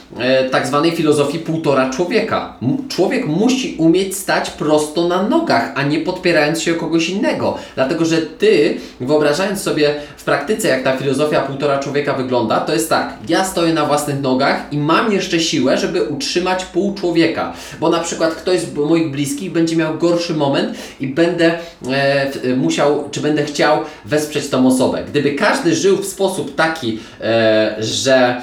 tak 0.51 0.67
zwanej 0.67 0.91
filozofii 0.91 1.39
półtora 1.39 1.89
człowieka. 1.89 2.53
Człowiek 2.89 3.27
musi 3.27 3.75
umieć 3.77 4.17
stać 4.17 4.49
prosto 4.49 5.07
na 5.07 5.23
nogach, 5.23 5.71
a 5.75 5.83
nie 5.83 5.99
podpierając 5.99 6.61
się 6.61 6.73
kogoś 6.73 7.09
innego. 7.09 7.57
Dlatego, 7.75 8.05
że 8.05 8.17
ty, 8.17 8.77
wyobrażając 8.99 9.61
sobie 9.61 9.95
w 10.17 10.23
praktyce, 10.23 10.67
jak 10.67 10.83
ta 10.83 10.97
filozofia 10.97 11.41
półtora 11.41 11.79
człowieka 11.79 12.13
wygląda, 12.13 12.59
to 12.59 12.73
jest 12.73 12.89
tak, 12.89 13.13
ja 13.29 13.43
stoję 13.43 13.73
na 13.73 13.85
własnych 13.85 14.21
nogach 14.21 14.65
i 14.71 14.77
mam 14.77 15.11
jeszcze 15.11 15.39
siłę, 15.39 15.77
żeby 15.77 16.03
utrzymać 16.03 16.65
pół 16.65 16.93
człowieka. 16.93 17.53
Bo 17.79 17.89
na 17.89 17.99
przykład 17.99 18.33
ktoś 18.33 18.59
z 18.59 18.73
moich 18.73 19.11
bliskich 19.11 19.51
będzie 19.51 19.75
miał 19.75 19.97
gorszy 19.97 20.33
moment 20.33 20.77
i 20.99 21.07
będę 21.07 21.53
e, 21.89 22.55
musiał, 22.55 23.09
czy 23.11 23.21
będę 23.21 23.43
chciał 23.43 23.79
wesprzeć 24.05 24.49
tą 24.49 24.67
osobę. 24.67 25.03
Gdyby 25.07 25.31
każdy 25.31 25.75
żył 25.75 25.97
w 25.97 26.05
sposób 26.05 26.55
taki, 26.55 26.99
e, 27.21 27.75
że, 27.79 28.17
e, 28.17 28.41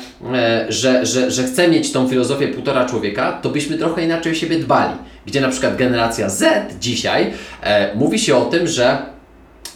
że, 0.69 1.07
że, 1.07 1.31
że 1.31 1.45
chce 1.45 1.69
mieć 1.69 1.93
tą 1.93 2.09
filozofię 2.09 2.49
półtora 2.49 2.85
człowieka, 2.85 3.39
to 3.43 3.51
byśmy 3.51 3.79
trochę 3.79 4.05
inaczej 4.05 4.33
o 4.33 4.35
siebie 4.35 4.59
dbali. 4.59 4.95
Gdzie 5.27 5.41
na 5.41 5.49
przykład 5.49 5.77
generacja 5.77 6.29
Z 6.29 6.45
dzisiaj 6.81 7.33
e, 7.63 7.95
mówi 7.95 8.19
się 8.19 8.37
o 8.37 8.45
tym, 8.45 8.69
że 8.69 8.99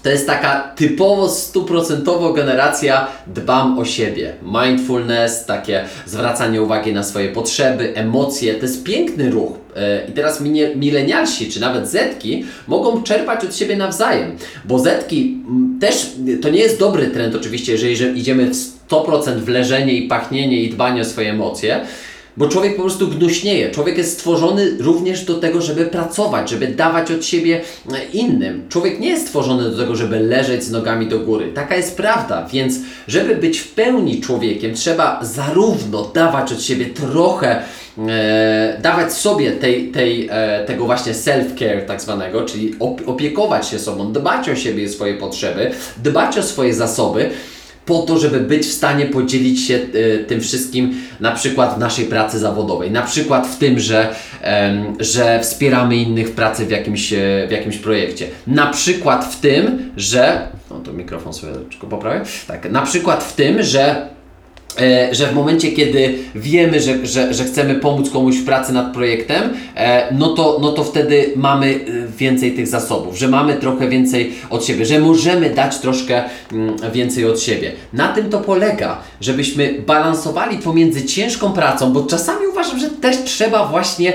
to 0.03 0.11
jest 0.11 0.27
taka 0.27 0.73
typowo 0.77 1.29
stuprocentowo 1.29 2.33
generacja 2.33 3.07
dbam 3.27 3.79
o 3.79 3.85
siebie. 3.85 4.33
Mindfulness, 4.43 5.47
takie 5.47 5.85
zwracanie 6.07 6.63
uwagi 6.63 6.93
na 6.93 7.03
swoje 7.03 7.29
potrzeby, 7.29 7.95
emocje, 7.95 8.55
to 8.55 8.63
jest 8.63 8.85
piękny 8.85 9.31
ruch. 9.31 9.53
E, 9.77 10.07
I 10.09 10.13
teraz 10.13 10.41
milenialsi, 10.77 11.51
czy 11.51 11.61
nawet 11.61 11.89
Zetki 11.89 12.45
mogą 12.69 13.03
czerpać 13.03 13.45
od 13.45 13.57
siebie 13.57 13.77
nawzajem, 13.77 14.37
bo 14.65 14.79
Zetki 14.79 15.39
też, 15.81 16.11
to 16.43 16.51
nie 16.51 16.61
jest 16.61 16.79
dobry 16.79 17.07
trend 17.07 17.35
oczywiście, 17.35 17.73
jeżeli 17.73 18.21
idziemy 18.21 18.47
w 18.47 18.80
100% 18.91 19.39
w 19.39 19.49
leżenie 19.49 19.93
i 19.93 20.09
pachnienie 20.09 20.57
i 20.57 20.71
dbanie 20.71 21.03
o 21.03 21.05
swoje 21.05 21.31
emocje, 21.31 21.81
bo 22.37 22.49
człowiek 22.49 22.77
po 22.77 22.83
prostu 22.83 23.09
gnuśnieje. 23.09 23.71
Człowiek 23.71 23.99
jest 23.99 24.13
stworzony 24.13 24.77
również 24.79 25.25
do 25.25 25.35
tego, 25.35 25.63
żeby 25.63 25.87
pracować, 25.87 26.51
żeby 26.51 26.67
dawać 26.67 27.11
od 27.11 27.25
siebie 27.25 27.61
e, 27.93 28.05
innym. 28.13 28.67
Człowiek 28.69 29.01
nie 29.01 29.09
jest 29.09 29.27
stworzony 29.27 29.71
do 29.71 29.79
tego, 29.79 29.97
żeby 29.97 30.21
leżeć 30.21 30.65
z 30.65 30.71
nogami 30.71 31.07
do 31.07 31.19
góry. 31.19 31.53
Taka 31.55 31.77
jest 31.77 31.97
prawda, 31.97 32.49
więc 32.53 32.75
żeby 33.09 33.37
być 33.37 33.59
w 33.59 33.69
pełni 33.69 34.21
człowiekiem, 34.21 34.75
trzeba 34.75 35.21
zarówno 35.23 36.11
dawać 36.15 36.53
od 36.53 36.63
siebie 36.63 36.87
trochę 36.87 37.63
E, 38.09 38.79
dawać 38.83 39.13
sobie 39.13 39.53
tej, 39.53 39.89
tej, 39.89 40.29
e, 40.31 40.65
tego 40.67 40.85
właśnie 40.85 41.13
self-care 41.13 41.85
tak 41.87 42.01
zwanego, 42.01 42.43
czyli 42.43 42.75
opiekować 43.07 43.69
się 43.69 43.79
sobą, 43.79 44.13
dbać 44.13 44.49
o 44.49 44.57
siebie 44.57 44.83
i 44.83 44.89
swoje 44.89 45.15
potrzeby, 45.15 45.71
dbać 45.97 46.39
o 46.39 46.43
swoje 46.43 46.75
zasoby, 46.75 47.31
po 47.91 47.99
to, 47.99 48.19
żeby 48.19 48.41
być 48.41 48.67
w 48.67 48.73
stanie 48.73 49.07
podzielić 49.07 49.67
się 49.67 49.75
y, 49.75 50.25
tym 50.29 50.41
wszystkim 50.41 50.95
na 51.21 51.33
przykład 51.33 51.75
w 51.75 51.79
naszej 51.79 52.05
pracy 52.05 52.39
zawodowej, 52.39 52.91
na 52.91 53.03
przykład 53.03 53.47
w 53.47 53.59
tym, 53.59 53.81
że, 53.81 54.15
że 55.01 55.41
wspieramy 55.41 55.97
innych 55.97 56.29
w 56.29 56.33
pracy 56.33 56.67
w 56.67 56.71
jakimś, 56.71 57.13
y, 57.13 57.47
w 57.49 57.51
jakimś 57.51 57.77
projekcie, 57.77 58.27
na 58.47 58.67
przykład 58.67 59.25
w 59.25 59.41
tym, 59.41 59.93
że, 59.97 60.49
no 60.71 60.81
to 60.81 60.93
mikrofon 60.93 61.33
sobie 61.33 61.53
tylko 61.53 61.87
poprawię, 61.87 62.25
tak, 62.47 62.71
na 62.71 62.83
przykład 62.83 63.25
w 63.25 63.33
tym, 63.33 63.63
że 63.63 64.11
E, 64.20 64.20
że 65.13 65.27
w 65.27 65.35
momencie, 65.35 65.73
kiedy 65.73 66.19
wiemy, 66.35 66.81
że, 66.81 67.07
że, 67.07 67.35
że 67.35 67.45
chcemy 67.45 67.75
pomóc 67.75 68.11
komuś 68.11 68.37
w 68.37 68.45
pracy 68.45 68.73
nad 68.73 68.93
projektem, 68.93 69.43
e, 69.77 70.15
no 70.15 70.29
to, 70.29 70.59
no 70.63 70.73
to 70.73 70.85
wtedy 70.85 71.33
mamy 71.37 71.67
e, 71.67 72.17
więcej 72.19 72.53
tych 72.53 72.67
zasobów, 72.67 73.19
że 73.19 73.29
mamy 73.29 73.57
trochę 73.57 73.89
więcej 73.89 74.33
od 74.51 74.67
siebie, 74.67 74.87
że 74.87 75.01
możemy 75.01 75.51
dać 75.51 75.79
troszkę 75.79 76.25
mm, 76.53 76.77
więcej 76.93 77.25
od 77.25 77.41
siebie. 77.41 77.73
Na 77.93 78.13
tym 78.13 78.31
to 78.31 78.41
polega, 78.41 78.99
żebyśmy 79.21 79.75
balansowali 79.87 80.59
pomiędzy 80.59 81.05
ciężką 81.05 81.53
pracą, 81.53 81.93
bo 81.93 82.03
czasami 82.03 82.47
uważam, 82.47 82.79
że 82.79 82.91
też 82.91 83.17
trzeba 83.25 83.67
właśnie 83.67 84.13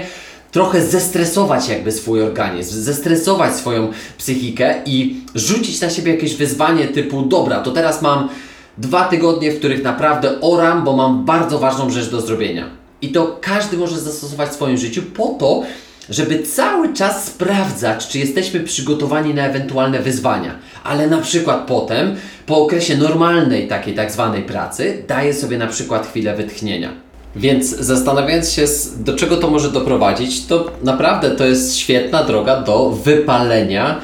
trochę 0.51 0.81
zestresować 0.81 1.69
jakby 1.69 1.91
swój 1.91 2.21
organizm, 2.21 2.81
zestresować 2.81 3.55
swoją 3.55 3.91
psychikę 4.17 4.75
i 4.85 5.15
rzucić 5.35 5.81
na 5.81 5.89
siebie 5.89 6.11
jakieś 6.11 6.35
wyzwanie 6.35 6.87
typu 6.87 7.21
dobra, 7.21 7.59
to 7.59 7.71
teraz 7.71 8.01
mam 8.01 8.29
dwa 8.77 9.05
tygodnie, 9.05 9.51
w 9.51 9.59
których 9.59 9.83
naprawdę 9.83 10.41
oram, 10.41 10.83
bo 10.83 10.95
mam 10.95 11.25
bardzo 11.25 11.59
ważną 11.59 11.89
rzecz 11.89 12.09
do 12.09 12.21
zrobienia. 12.21 12.65
I 13.01 13.09
to 13.09 13.37
każdy 13.41 13.77
może 13.77 13.99
zastosować 13.99 14.49
w 14.49 14.53
swoim 14.53 14.77
życiu 14.77 15.01
po 15.01 15.27
to, 15.39 15.63
żeby 16.09 16.43
cały 16.43 16.93
czas 16.93 17.25
sprawdzać, 17.25 18.07
czy 18.07 18.19
jesteśmy 18.19 18.59
przygotowani 18.59 19.33
na 19.33 19.45
ewentualne 19.45 19.99
wyzwania. 19.99 20.55
Ale 20.83 21.07
na 21.07 21.17
przykład 21.17 21.65
potem, 21.67 22.15
po 22.45 22.57
okresie 22.57 22.97
normalnej 22.97 23.67
takiej 23.67 23.95
tak 23.95 24.11
zwanej 24.11 24.43
pracy, 24.43 25.03
daję 25.07 25.33
sobie 25.33 25.57
na 25.57 25.67
przykład 25.67 26.07
chwilę 26.07 26.35
wytchnienia. 26.35 27.05
Więc 27.35 27.69
zastanawiając 27.69 28.51
się, 28.51 28.65
do 28.97 29.15
czego 29.15 29.37
to 29.37 29.49
może 29.49 29.71
doprowadzić, 29.71 30.45
to 30.45 30.71
naprawdę 30.83 31.31
to 31.31 31.45
jest 31.45 31.77
świetna 31.77 32.23
droga 32.23 32.61
do 32.61 32.89
wypalenia 32.89 33.99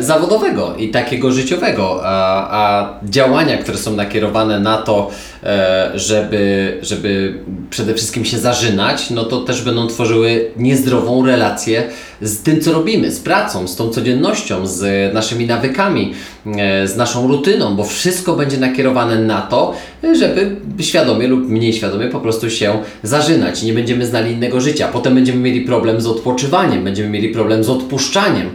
zawodowego 0.00 0.74
i 0.76 0.88
takiego 0.88 1.32
życiowego, 1.32 2.00
a, 2.04 2.48
a 2.50 2.94
działania, 3.04 3.58
które 3.58 3.78
są 3.78 3.96
nakierowane 3.96 4.60
na 4.60 4.76
to, 4.76 5.10
e, 5.44 5.90
żeby, 5.94 6.78
żeby 6.82 7.34
przede 7.70 7.94
wszystkim 7.94 8.24
się 8.24 8.38
zażynać, 8.38 9.10
no 9.10 9.24
to 9.24 9.40
też 9.40 9.62
będą 9.62 9.86
tworzyły 9.86 10.50
niezdrową 10.56 11.26
relację 11.26 11.82
z 12.22 12.42
tym, 12.42 12.60
co 12.60 12.72
robimy, 12.72 13.12
z 13.12 13.20
pracą, 13.20 13.68
z 13.68 13.76
tą 13.76 13.88
codziennością, 13.88 14.66
z 14.66 15.14
naszymi 15.14 15.46
nawykami, 15.46 16.14
e, 16.46 16.88
z 16.88 16.96
naszą 16.96 17.28
rutyną, 17.28 17.76
bo 17.76 17.84
wszystko 17.84 18.36
będzie 18.36 18.58
nakierowane 18.58 19.18
na 19.18 19.40
to, 19.40 19.74
żeby 20.18 20.56
świadomie 20.80 21.28
lub 21.28 21.48
mniej 21.48 21.72
świadomie 21.72 22.08
po 22.08 22.20
prostu 22.20 22.50
się 22.50 22.78
zażynać. 23.02 23.62
Nie 23.62 23.72
będziemy 23.72 24.06
znali 24.06 24.32
innego 24.32 24.60
życia. 24.60 24.88
Potem 24.92 25.14
będziemy 25.14 25.38
mieli 25.38 25.60
problem 25.60 26.00
z 26.00 26.06
odpoczywaniem, 26.06 26.84
będziemy 26.84 27.08
mieli 27.08 27.28
problem 27.28 27.64
z 27.64 27.68
odpuszczaniem. 27.68 28.50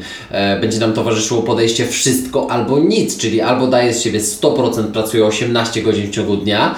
Będzie 0.62 0.80
nam 0.80 0.94
to 0.94 1.06
towarzyszyło 1.06 1.42
podejście 1.42 1.88
wszystko 1.88 2.52
albo 2.52 2.80
nic, 2.80 3.18
czyli 3.18 3.42
albo 3.42 3.68
daję 3.68 3.94
z 3.94 4.02
siebie 4.02 4.20
100%, 4.20 4.84
pracuję 4.84 5.26
18 5.26 5.82
godzin 5.82 6.08
w 6.08 6.10
ciągu 6.10 6.38
dnia, 6.38 6.70
e, 6.70 6.76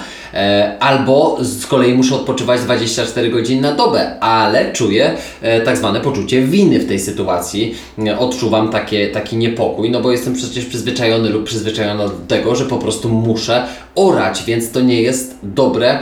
albo 0.80 1.38
z 1.40 1.66
kolei 1.66 1.94
muszę 1.94 2.14
odpoczywać 2.14 2.60
24 2.60 3.30
godziny 3.30 3.60
na 3.60 3.72
dobę, 3.72 4.20
ale 4.20 4.72
czuję 4.72 5.14
e, 5.42 5.60
tak 5.60 5.76
zwane 5.76 6.00
poczucie 6.00 6.42
winy 6.42 6.78
w 6.78 6.88
tej 6.88 7.00
sytuacji. 7.00 7.74
E, 8.06 8.18
odczuwam 8.18 8.70
takie, 8.70 9.08
taki 9.08 9.36
niepokój, 9.36 9.90
no 9.90 10.00
bo 10.00 10.12
jestem 10.12 10.34
przecież 10.34 10.64
przyzwyczajony 10.64 11.28
lub 11.28 11.44
przyzwyczajona 11.44 12.08
do 12.08 12.14
tego, 12.28 12.56
że 12.56 12.64
po 12.64 12.76
prostu 12.76 13.08
muszę 13.08 13.66
orać, 13.94 14.44
więc 14.44 14.70
to 14.70 14.80
nie 14.80 15.02
jest 15.02 15.38
dobre 15.42 15.98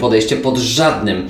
podejście 0.00 0.36
pod 0.36 0.58
żadnym 0.58 1.28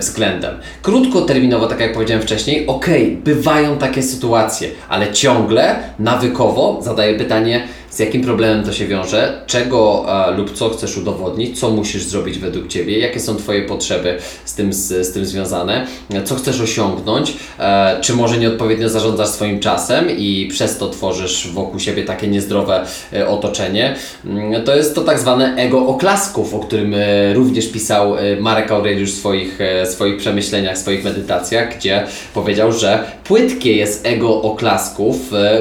względem. 0.00 0.54
Krótkoterminowo, 0.82 1.66
tak 1.66 1.80
jak 1.80 1.92
powiedziałem 1.92 2.22
wcześniej, 2.22 2.66
ok, 2.66 2.86
bywają 3.24 3.78
takie 3.78 4.02
sytuacje, 4.02 4.68
ale 4.88 5.12
ciągle 5.12 5.76
nawykowo 5.98 6.78
zadaję 6.82 7.18
pytanie, 7.18 7.68
z 7.94 7.98
jakim 7.98 8.22
problemem 8.22 8.64
to 8.64 8.72
się 8.72 8.86
wiąże, 8.86 9.42
czego 9.46 10.04
e, 10.28 10.36
lub 10.36 10.52
co 10.52 10.70
chcesz 10.70 10.96
udowodnić, 10.96 11.60
co 11.60 11.70
musisz 11.70 12.02
zrobić 12.02 12.38
według 12.38 12.68
Ciebie, 12.68 12.98
jakie 12.98 13.20
są 13.20 13.36
Twoje 13.36 13.62
potrzeby 13.62 14.18
z 14.44 14.54
tym, 14.54 14.72
z, 14.72 15.06
z 15.06 15.12
tym 15.12 15.26
związane, 15.26 15.86
co 16.24 16.34
chcesz 16.34 16.60
osiągnąć, 16.60 17.36
e, 17.58 18.00
czy 18.00 18.12
może 18.12 18.38
nieodpowiednio 18.38 18.88
zarządzasz 18.88 19.28
swoim 19.28 19.60
czasem 19.60 20.10
i 20.10 20.48
przez 20.50 20.78
to 20.78 20.90
tworzysz 20.90 21.48
wokół 21.48 21.80
siebie 21.80 22.04
takie 22.04 22.28
niezdrowe 22.28 22.86
e, 23.12 23.28
otoczenie. 23.28 23.96
Mm, 24.24 24.64
to 24.64 24.76
jest 24.76 24.94
to 24.94 25.00
tak 25.00 25.18
zwane 25.18 25.56
ego 25.56 25.86
oklasków, 25.86 26.54
o 26.54 26.58
którym 26.58 26.94
e, 26.94 27.34
również 27.34 27.68
pisał 27.68 28.16
e, 28.16 28.36
Marek 28.40 28.70
Aureliusz 28.70 29.12
w 29.12 29.18
swoich, 29.18 29.60
e, 29.60 29.86
swoich 29.86 30.16
przemyśleniach, 30.16 30.78
swoich 30.78 31.04
medytacjach, 31.04 31.78
gdzie 31.78 32.06
powiedział, 32.34 32.72
że 32.72 33.04
płytkie 33.24 33.76
jest 33.76 34.06
ego 34.06 34.42
oklasków, 34.42 35.16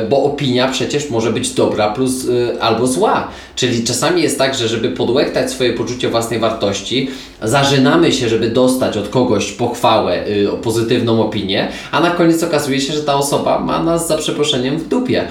bo 0.10 0.24
opinia 0.24 0.68
przecież 0.68 1.10
może 1.10 1.34
być 1.34 1.50
dobra 1.50 1.90
plus 1.92 2.23
Y, 2.30 2.62
albo 2.62 2.88
zła. 2.88 3.28
Czyli 3.56 3.84
czasami 3.84 4.22
jest 4.22 4.38
tak, 4.38 4.56
że 4.56 4.68
żeby 4.68 4.90
podłektać 4.90 5.52
swoje 5.52 5.74
poczucie 5.74 6.10
własnej 6.10 6.40
wartości, 6.40 7.10
zażynamy 7.44 8.12
się, 8.12 8.30
żeby 8.30 8.50
dostać 8.50 8.98
od 8.98 9.10
kogoś 9.10 9.52
pochwałę, 9.52 10.28
y, 10.28 10.48
pozytywną 10.62 11.22
opinię, 11.22 11.68
a 11.92 12.00
na 12.00 12.12
koniec 12.12 12.44
okazuje 12.44 12.82
się, 12.82 12.94
że 12.94 13.02
ta 13.02 13.16
osoba 13.16 13.60
ma 13.60 13.84
nas 13.84 14.08
za 14.08 14.18
przeproszeniem 14.18 14.78
w 14.78 14.88
dupie. 14.88 15.28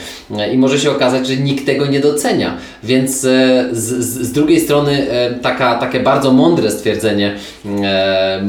I 0.53 0.59
może 0.59 0.79
się 0.79 0.91
okazać, 0.91 1.27
że 1.27 1.37
nikt 1.37 1.67
tego 1.67 1.87
nie 1.87 2.01
docenia. 2.01 2.57
Więc 2.83 3.21
z, 3.21 3.77
z, 3.77 4.27
z 4.27 4.33
drugiej 4.33 4.61
strony 4.61 5.07
taka, 5.43 5.75
takie 5.75 6.01
bardzo 6.01 6.33
mądre 6.33 6.71
stwierdzenie 6.71 7.37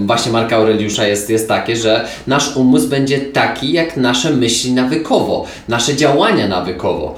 właśnie 0.05 0.31
Marka 0.31 0.55
Aureliusza 0.55 1.07
jest, 1.07 1.29
jest 1.29 1.47
takie, 1.47 1.75
że 1.75 2.05
nasz 2.27 2.57
umysł 2.57 2.87
będzie 2.87 3.19
taki 3.19 3.73
jak 3.73 3.97
nasze 3.97 4.29
myśli 4.29 4.71
nawykowo, 4.71 5.45
nasze 5.67 5.95
działania 5.95 6.47
nawykowo. 6.47 7.15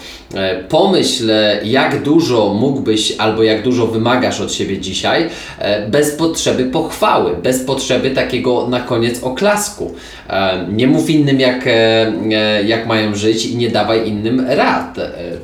Pomyśl, 0.70 1.15
jak 1.64 2.04
dużo 2.04 2.54
mógłbyś 2.54 3.16
albo 3.18 3.44
jak 3.44 3.64
dużo 3.64 3.88
wymagasz 3.88 4.42
od 4.42 4.54
siebie 4.54 4.78
dzisiaj, 4.78 5.30
bez 5.88 6.12
potrzeby 6.12 6.66
pochwały, 6.66 7.36
bez 7.44 7.64
potrzeby 7.64 8.12
takiego 8.12 8.68
na 8.68 8.80
koniec 8.80 9.24
oklasku. 9.24 9.94
Nie 10.72 10.88
mów 10.88 11.10
innym, 11.10 11.40
jak, 11.40 11.66
jak 12.66 12.88
mają 12.88 13.16
żyć 13.16 13.46
i 13.46 13.58
nie 13.58 13.70
dawaj 13.70 14.10
innym 14.10 14.46
rad, 14.50 14.98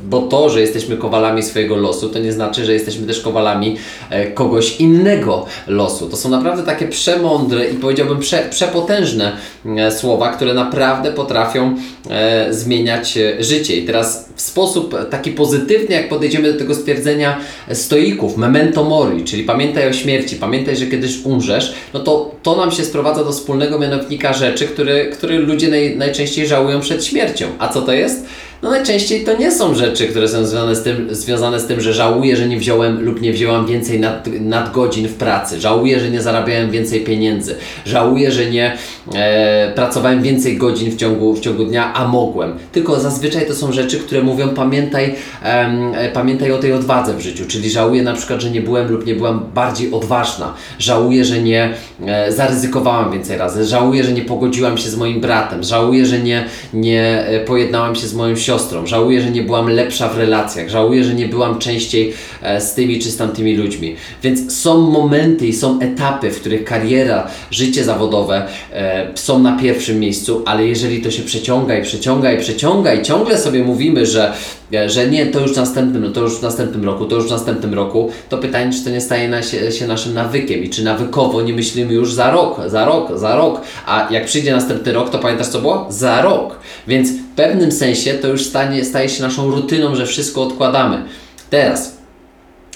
bo 0.03 0.21
to, 0.21 0.49
że 0.49 0.61
jesteśmy 0.61 0.97
kowalami 0.97 1.43
swojego 1.43 1.75
losu, 1.75 2.09
to 2.09 2.19
nie 2.19 2.31
znaczy, 2.31 2.65
że 2.65 2.73
jesteśmy 2.73 3.07
też 3.07 3.21
kowalami 3.21 3.77
e, 4.09 4.27
kogoś 4.31 4.79
innego 4.79 5.45
losu. 5.67 6.09
To 6.09 6.17
są 6.17 6.29
naprawdę 6.29 6.63
takie 6.63 6.87
przemądre 6.87 7.69
i 7.69 7.73
powiedziałbym 7.73 8.19
prze, 8.19 8.47
przepotężne 8.49 9.37
e, 9.77 9.91
słowa, 9.91 10.29
które 10.29 10.53
naprawdę 10.53 11.11
potrafią 11.11 11.75
e, 12.09 12.53
zmieniać 12.53 13.19
życie. 13.39 13.75
I 13.75 13.85
teraz 13.85 14.29
w 14.35 14.41
sposób 14.41 14.95
taki 15.09 15.31
pozytywny, 15.31 15.60
jak 15.89 16.09
podejdziemy 16.09 16.53
do 16.53 16.59
tego 16.59 16.75
stwierdzenia 16.75 17.39
stoików, 17.73 18.37
memento 18.37 18.83
mori, 18.83 19.23
czyli 19.23 19.43
pamiętaj 19.43 19.89
o 19.89 19.93
śmierci, 19.93 20.35
pamiętaj, 20.35 20.75
że 20.75 20.87
kiedyś 20.87 21.25
umrzesz, 21.25 21.73
no 21.93 21.99
to 21.99 22.35
to 22.43 22.55
nam 22.55 22.71
się 22.71 22.85
sprowadza 22.85 23.23
do 23.23 23.31
wspólnego 23.31 23.79
mianownika 23.79 24.33
rzeczy, 24.33 24.67
które, 24.67 25.05
które 25.05 25.39
ludzie 25.39 25.67
naj, 25.67 25.97
najczęściej 25.97 26.47
żałują 26.47 26.79
przed 26.79 27.05
śmiercią. 27.05 27.45
A 27.59 27.67
co 27.67 27.81
to 27.81 27.93
jest? 27.93 28.25
No 28.61 28.69
najczęściej 28.69 29.23
to 29.23 29.37
nie 29.37 29.51
są 29.51 29.75
rzeczy, 29.75 30.07
które 30.07 30.27
są 30.27 30.45
związane 30.45 30.75
z 30.75 30.83
tym, 30.83 31.07
związane 31.15 31.59
z 31.59 31.65
tym 31.65 31.81
że 31.81 31.93
żałuję, 31.93 32.35
że 32.35 32.47
nie 32.47 32.57
wziąłem 32.57 33.05
lub 33.05 33.21
nie 33.21 33.33
wzięłam 33.33 33.65
więcej 33.67 33.99
nad, 33.99 34.27
nadgodzin 34.39 35.07
w 35.07 35.13
pracy, 35.13 35.61
żałuję, 35.61 35.99
że 35.99 36.11
nie 36.11 36.21
zarabiałem 36.21 36.71
więcej 36.71 37.03
pieniędzy, 37.03 37.55
żałuję, 37.85 38.31
że 38.31 38.45
nie 38.51 38.77
e, 39.15 39.71
pracowałem 39.75 40.21
więcej 40.21 40.57
godzin 40.57 40.91
w 40.91 40.95
ciągu, 40.95 41.33
w 41.33 41.39
ciągu 41.39 41.65
dnia, 41.65 41.93
a 41.93 42.07
mogłem. 42.07 42.53
Tylko 42.71 42.99
zazwyczaj 42.99 43.47
to 43.47 43.55
są 43.55 43.71
rzeczy, 43.71 43.99
które 43.99 44.21
mówią 44.21 44.49
pamiętaj, 44.49 45.15
e, 45.43 46.09
pamiętaj 46.13 46.51
o 46.51 46.57
tej 46.57 46.73
odwadze 46.73 47.13
w 47.13 47.21
życiu, 47.21 47.45
czyli 47.47 47.69
żałuję 47.69 48.03
na 48.03 48.13
przykład, 48.13 48.41
że 48.41 48.51
nie 48.51 48.61
byłem 48.61 48.91
lub 48.91 49.05
nie 49.05 49.15
byłam 49.15 49.45
bardziej 49.55 49.91
odważna, 49.91 50.53
żałuję, 50.79 51.25
że 51.25 51.41
nie 51.41 51.73
e, 52.05 52.31
zaryzykowałam 52.31 53.11
więcej 53.11 53.37
razy, 53.37 53.65
żałuję, 53.65 54.03
że 54.03 54.11
nie 54.11 54.21
pogodziłam 54.21 54.77
się 54.77 54.89
z 54.89 54.95
moim 54.95 55.21
bratem, 55.21 55.63
żałuję, 55.63 56.05
że 56.05 56.19
nie, 56.19 56.45
nie 56.73 57.25
e, 57.25 57.39
pojednałam 57.39 57.95
się 57.95 58.07
z 58.07 58.13
moją 58.13 58.35
siostrą, 58.35 58.50
siostrą, 58.51 58.87
żałuję, 58.87 59.21
że 59.21 59.31
nie 59.31 59.43
byłam 59.43 59.69
lepsza 59.69 60.09
w 60.09 60.17
relacjach, 60.17 60.69
żałuję, 60.69 61.03
że 61.03 61.13
nie 61.13 61.27
byłam 61.27 61.59
częściej 61.59 62.13
e, 62.41 62.61
z 62.61 62.73
tymi 62.73 62.99
czy 62.99 63.11
z 63.11 63.17
tamtymi 63.17 63.55
ludźmi. 63.55 63.95
Więc 64.23 64.57
są 64.61 64.81
momenty 64.81 65.47
i 65.47 65.53
są 65.53 65.79
etapy, 65.79 66.31
w 66.31 66.39
których 66.39 66.63
kariera, 66.63 67.27
życie 67.51 67.83
zawodowe 67.83 68.47
e, 68.73 69.07
są 69.15 69.39
na 69.39 69.57
pierwszym 69.57 69.99
miejscu, 69.99 70.41
ale 70.45 70.67
jeżeli 70.67 71.01
to 71.01 71.11
się 71.11 71.23
przeciąga 71.23 71.77
i 71.77 71.83
przeciąga 71.83 72.31
i 72.31 72.39
przeciąga 72.39 72.93
i 72.93 73.03
ciągle 73.03 73.37
sobie 73.37 73.63
mówimy, 73.63 74.05
że 74.05 74.33
e, 74.73 74.89
że 74.89 75.07
nie, 75.07 75.25
to 75.25 75.39
już 75.39 75.53
w 75.53 75.55
następnym, 75.55 76.13
to 76.13 76.21
już 76.21 76.33
w 76.39 76.41
następnym 76.41 76.85
roku, 76.85 77.05
to 77.05 77.15
już 77.15 77.27
w 77.27 77.31
następnym 77.31 77.73
roku, 77.73 78.11
to 78.29 78.37
pytanie, 78.37 78.73
czy 78.73 78.83
to 78.83 78.89
nie 78.89 79.01
staje 79.01 79.43
się 79.71 79.87
naszym 79.87 80.13
nawykiem 80.13 80.63
i 80.63 80.69
czy 80.69 80.83
nawykowo 80.83 81.41
nie 81.41 81.53
myślimy 81.53 81.93
już 81.93 82.13
za 82.13 82.31
rok, 82.31 82.61
za 82.67 82.85
rok, 82.85 83.19
za 83.19 83.35
rok, 83.35 83.61
a 83.85 84.07
jak 84.11 84.25
przyjdzie 84.25 84.51
następny 84.51 84.93
rok, 84.93 85.09
to 85.09 85.19
pamiętasz 85.19 85.47
co 85.47 85.61
było? 85.61 85.87
Za 85.89 86.21
rok. 86.21 86.59
Więc 86.87 87.09
w 87.31 87.35
pewnym 87.35 87.71
sensie 87.71 88.13
to 88.13 88.27
już 88.27 88.45
stanie, 88.45 88.85
staje 88.85 89.09
się 89.09 89.23
naszą 89.23 89.51
rutyną, 89.51 89.95
że 89.95 90.05
wszystko 90.05 90.41
odkładamy. 90.41 91.03
Teraz 91.49 91.97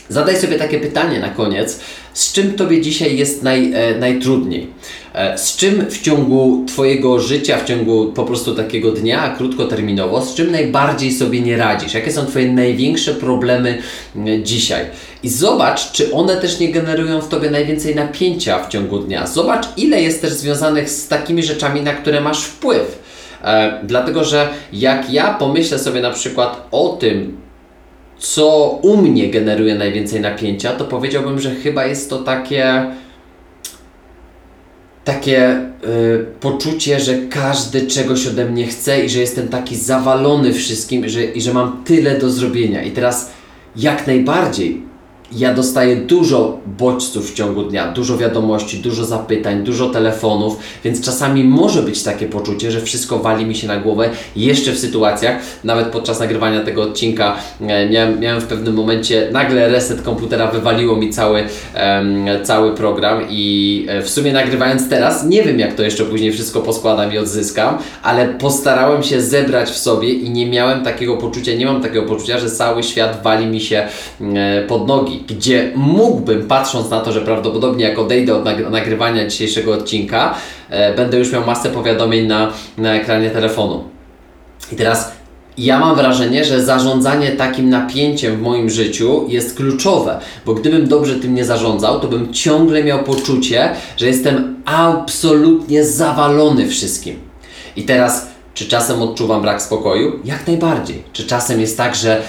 zadaj 0.09 0.37
sobie 0.37 0.57
takie 0.57 0.79
pytanie 0.79 1.19
na 1.19 1.29
koniec, 1.29 1.79
z 2.13 2.33
czym 2.33 2.53
Tobie 2.53 2.81
dzisiaj 2.81 3.17
jest 3.17 3.43
naj, 3.43 3.73
e, 3.73 3.97
najtrudniej? 3.99 4.67
E, 5.13 5.37
z 5.37 5.55
czym 5.55 5.85
w 5.89 6.01
ciągu 6.01 6.65
Twojego 6.67 7.19
życia, 7.19 7.57
w 7.57 7.65
ciągu 7.65 8.11
po 8.11 8.25
prostu 8.25 8.55
takiego 8.55 8.91
dnia, 8.91 9.35
krótkoterminowo, 9.37 10.21
z 10.21 10.35
czym 10.35 10.51
najbardziej 10.51 11.11
sobie 11.11 11.41
nie 11.41 11.57
radzisz? 11.57 11.93
Jakie 11.93 12.11
są 12.11 12.25
Twoje 12.25 12.51
największe 12.51 13.13
problemy 13.13 13.81
dzisiaj? 14.43 14.85
I 15.23 15.29
zobacz, 15.29 15.91
czy 15.91 16.13
one 16.13 16.37
też 16.37 16.59
nie 16.59 16.71
generują 16.71 17.21
w 17.21 17.27
Tobie 17.27 17.51
najwięcej 17.51 17.95
napięcia 17.95 18.63
w 18.63 18.69
ciągu 18.69 18.99
dnia. 18.99 19.27
Zobacz, 19.27 19.65
ile 19.77 20.01
jest 20.01 20.21
też 20.21 20.33
związanych 20.33 20.89
z 20.89 21.07
takimi 21.07 21.43
rzeczami, 21.43 21.81
na 21.81 21.93
które 21.93 22.21
masz 22.21 22.43
wpływ. 22.43 23.04
E, 23.45 23.79
dlatego, 23.83 24.23
że 24.23 24.49
jak 24.73 25.09
ja 25.13 25.33
pomyślę 25.33 25.79
sobie 25.79 26.01
na 26.01 26.11
przykład 26.11 26.67
o 26.71 26.89
tym, 26.89 27.37
co 28.17 28.79
u 28.81 28.97
mnie 28.97 29.29
generuje 29.29 29.75
najwięcej 29.75 30.21
napięcia, 30.21 30.71
to 30.71 30.85
powiedziałbym, 30.85 31.39
że 31.39 31.55
chyba 31.55 31.85
jest 31.85 32.09
to 32.09 32.17
takie 32.19 32.85
takie 35.03 35.61
y, 35.83 36.25
poczucie, 36.39 36.99
że 36.99 37.17
każdy 37.17 37.87
czegoś 37.87 38.27
ode 38.27 38.45
mnie 38.45 38.67
chce 38.67 39.05
i 39.05 39.09
że 39.09 39.19
jestem 39.19 39.47
taki 39.47 39.75
zawalony 39.75 40.53
wszystkim 40.53 41.09
że, 41.09 41.23
i 41.23 41.41
że 41.41 41.53
mam 41.53 41.83
tyle 41.83 42.19
do 42.19 42.29
zrobienia. 42.29 42.83
I 42.83 42.91
teraz 42.91 43.31
jak 43.75 44.07
najbardziej 44.07 44.81
ja 45.31 45.53
dostaję 45.53 45.95
dużo 45.95 46.59
bodźców 46.77 47.31
w 47.31 47.33
ciągu 47.33 47.63
dnia, 47.63 47.91
dużo 47.91 48.17
wiadomości, 48.17 48.77
dużo 48.77 49.05
zapytań, 49.05 49.63
dużo 49.63 49.89
telefonów, 49.89 50.59
więc 50.83 51.01
czasami 51.01 51.43
może 51.43 51.81
być 51.81 52.03
takie 52.03 52.27
poczucie, 52.27 52.71
że 52.71 52.81
wszystko 52.81 53.19
wali 53.19 53.45
mi 53.45 53.55
się 53.55 53.67
na 53.67 53.77
głowę 53.77 54.09
jeszcze 54.35 54.71
w 54.71 54.79
sytuacjach, 54.79 55.41
nawet 55.63 55.87
podczas 55.87 56.19
nagrywania 56.19 56.63
tego 56.63 56.83
odcinka 56.83 57.35
e, 57.61 57.89
miałem, 57.89 58.19
miałem 58.19 58.41
w 58.41 58.45
pewnym 58.45 58.73
momencie 58.73 59.29
nagle 59.31 59.69
reset 59.69 60.01
komputera, 60.01 60.47
wywaliło 60.47 60.95
mi 60.95 61.09
cały, 61.09 61.43
em, 61.73 62.25
cały 62.43 62.73
program 62.73 63.21
i 63.29 63.85
e, 63.89 64.01
w 64.01 64.09
sumie 64.09 64.33
nagrywając 64.33 64.89
teraz, 64.89 65.25
nie 65.25 65.43
wiem 65.43 65.59
jak 65.59 65.75
to 65.75 65.83
jeszcze 65.83 66.03
później 66.05 66.31
wszystko 66.31 66.61
poskładam 66.61 67.13
i 67.13 67.17
odzyskam, 67.17 67.77
ale 68.03 68.27
postarałem 68.27 69.03
się 69.03 69.21
zebrać 69.21 69.69
w 69.69 69.77
sobie 69.77 70.09
i 70.09 70.29
nie 70.29 70.45
miałem 70.45 70.83
takiego 70.83 71.17
poczucia, 71.17 71.53
nie 71.53 71.65
mam 71.65 71.81
takiego 71.81 72.03
poczucia, 72.03 72.39
że 72.39 72.51
cały 72.51 72.83
świat 72.83 73.23
wali 73.23 73.45
mi 73.45 73.61
się 73.61 73.87
e, 74.21 74.61
pod 74.67 74.87
nogi, 74.87 75.14
gdzie 75.27 75.71
mógłbym, 75.75 76.47
patrząc 76.47 76.89
na 76.89 77.01
to, 77.01 77.11
że 77.11 77.21
prawdopodobnie 77.21 77.85
jak 77.85 77.99
odejdę 77.99 78.35
od 78.35 78.43
nagry- 78.43 78.69
nagrywania 78.69 79.27
dzisiejszego 79.27 79.73
odcinka, 79.73 80.35
e, 80.69 80.95
będę 80.95 81.17
już 81.17 81.31
miał 81.31 81.45
masę 81.45 81.69
powiadomień 81.69 82.27
na, 82.27 82.51
na 82.77 82.95
ekranie 82.95 83.29
telefonu. 83.29 83.83
I 84.71 84.75
teraz 84.75 85.11
ja 85.57 85.79
mam 85.79 85.95
wrażenie, 85.95 86.45
że 86.45 86.65
zarządzanie 86.65 87.31
takim 87.31 87.69
napięciem 87.69 88.37
w 88.37 88.41
moim 88.41 88.69
życiu 88.69 89.25
jest 89.29 89.57
kluczowe, 89.57 90.19
bo 90.45 90.53
gdybym 90.53 90.87
dobrze 90.87 91.15
tym 91.15 91.35
nie 91.35 91.45
zarządzał, 91.45 91.99
to 91.99 92.07
bym 92.07 92.33
ciągle 92.33 92.83
miał 92.83 93.03
poczucie, 93.03 93.69
że 93.97 94.07
jestem 94.07 94.55
absolutnie 94.65 95.83
zawalony 95.83 96.67
wszystkim. 96.67 97.15
I 97.75 97.83
teraz, 97.83 98.27
czy 98.55 98.65
czasem 98.65 99.01
odczuwam 99.01 99.41
brak 99.41 99.61
spokoju? 99.61 100.19
Jak 100.25 100.47
najbardziej. 100.47 101.03
Czy 101.13 101.23
czasem 101.27 101.61
jest 101.61 101.77
tak, 101.77 101.95
że 101.95 102.21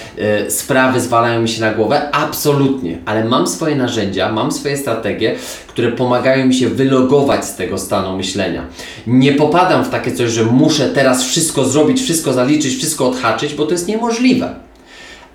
y, 0.47 0.51
sprawy 0.51 1.01
zwalają 1.01 1.41
mi 1.41 1.49
się 1.49 1.61
na 1.61 1.73
głowę? 1.73 2.11
Absolutnie. 2.11 2.97
Ale 3.05 3.25
mam 3.25 3.47
swoje 3.47 3.75
narzędzia, 3.75 4.31
mam 4.31 4.51
swoje 4.51 4.77
strategie, 4.77 5.35
które 5.67 5.91
pomagają 5.91 6.45
mi 6.45 6.55
się 6.55 6.69
wylogować 6.69 7.45
z 7.45 7.55
tego 7.55 7.77
stanu 7.77 8.17
myślenia. 8.17 8.65
Nie 9.07 9.33
popadam 9.33 9.83
w 9.85 9.89
takie 9.89 10.11
coś, 10.11 10.31
że 10.31 10.43
muszę 10.43 10.89
teraz 10.89 11.23
wszystko 11.23 11.65
zrobić, 11.65 12.01
wszystko 12.01 12.33
zaliczyć, 12.33 12.75
wszystko 12.75 13.07
odhaczyć, 13.07 13.53
bo 13.53 13.65
to 13.65 13.71
jest 13.71 13.87
niemożliwe. 13.87 14.55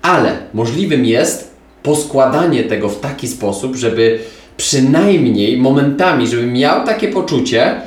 Ale 0.01 0.37
możliwym 0.53 1.05
jest 1.05 1.53
poskładanie 1.83 2.63
tego 2.63 2.89
w 2.89 2.99
taki 2.99 3.27
sposób, 3.27 3.75
żeby 3.75 4.19
przynajmniej 4.57 5.57
momentami, 5.57 6.27
żebym 6.27 6.53
miał 6.53 6.85
takie 6.85 7.07
poczucie, 7.07 7.81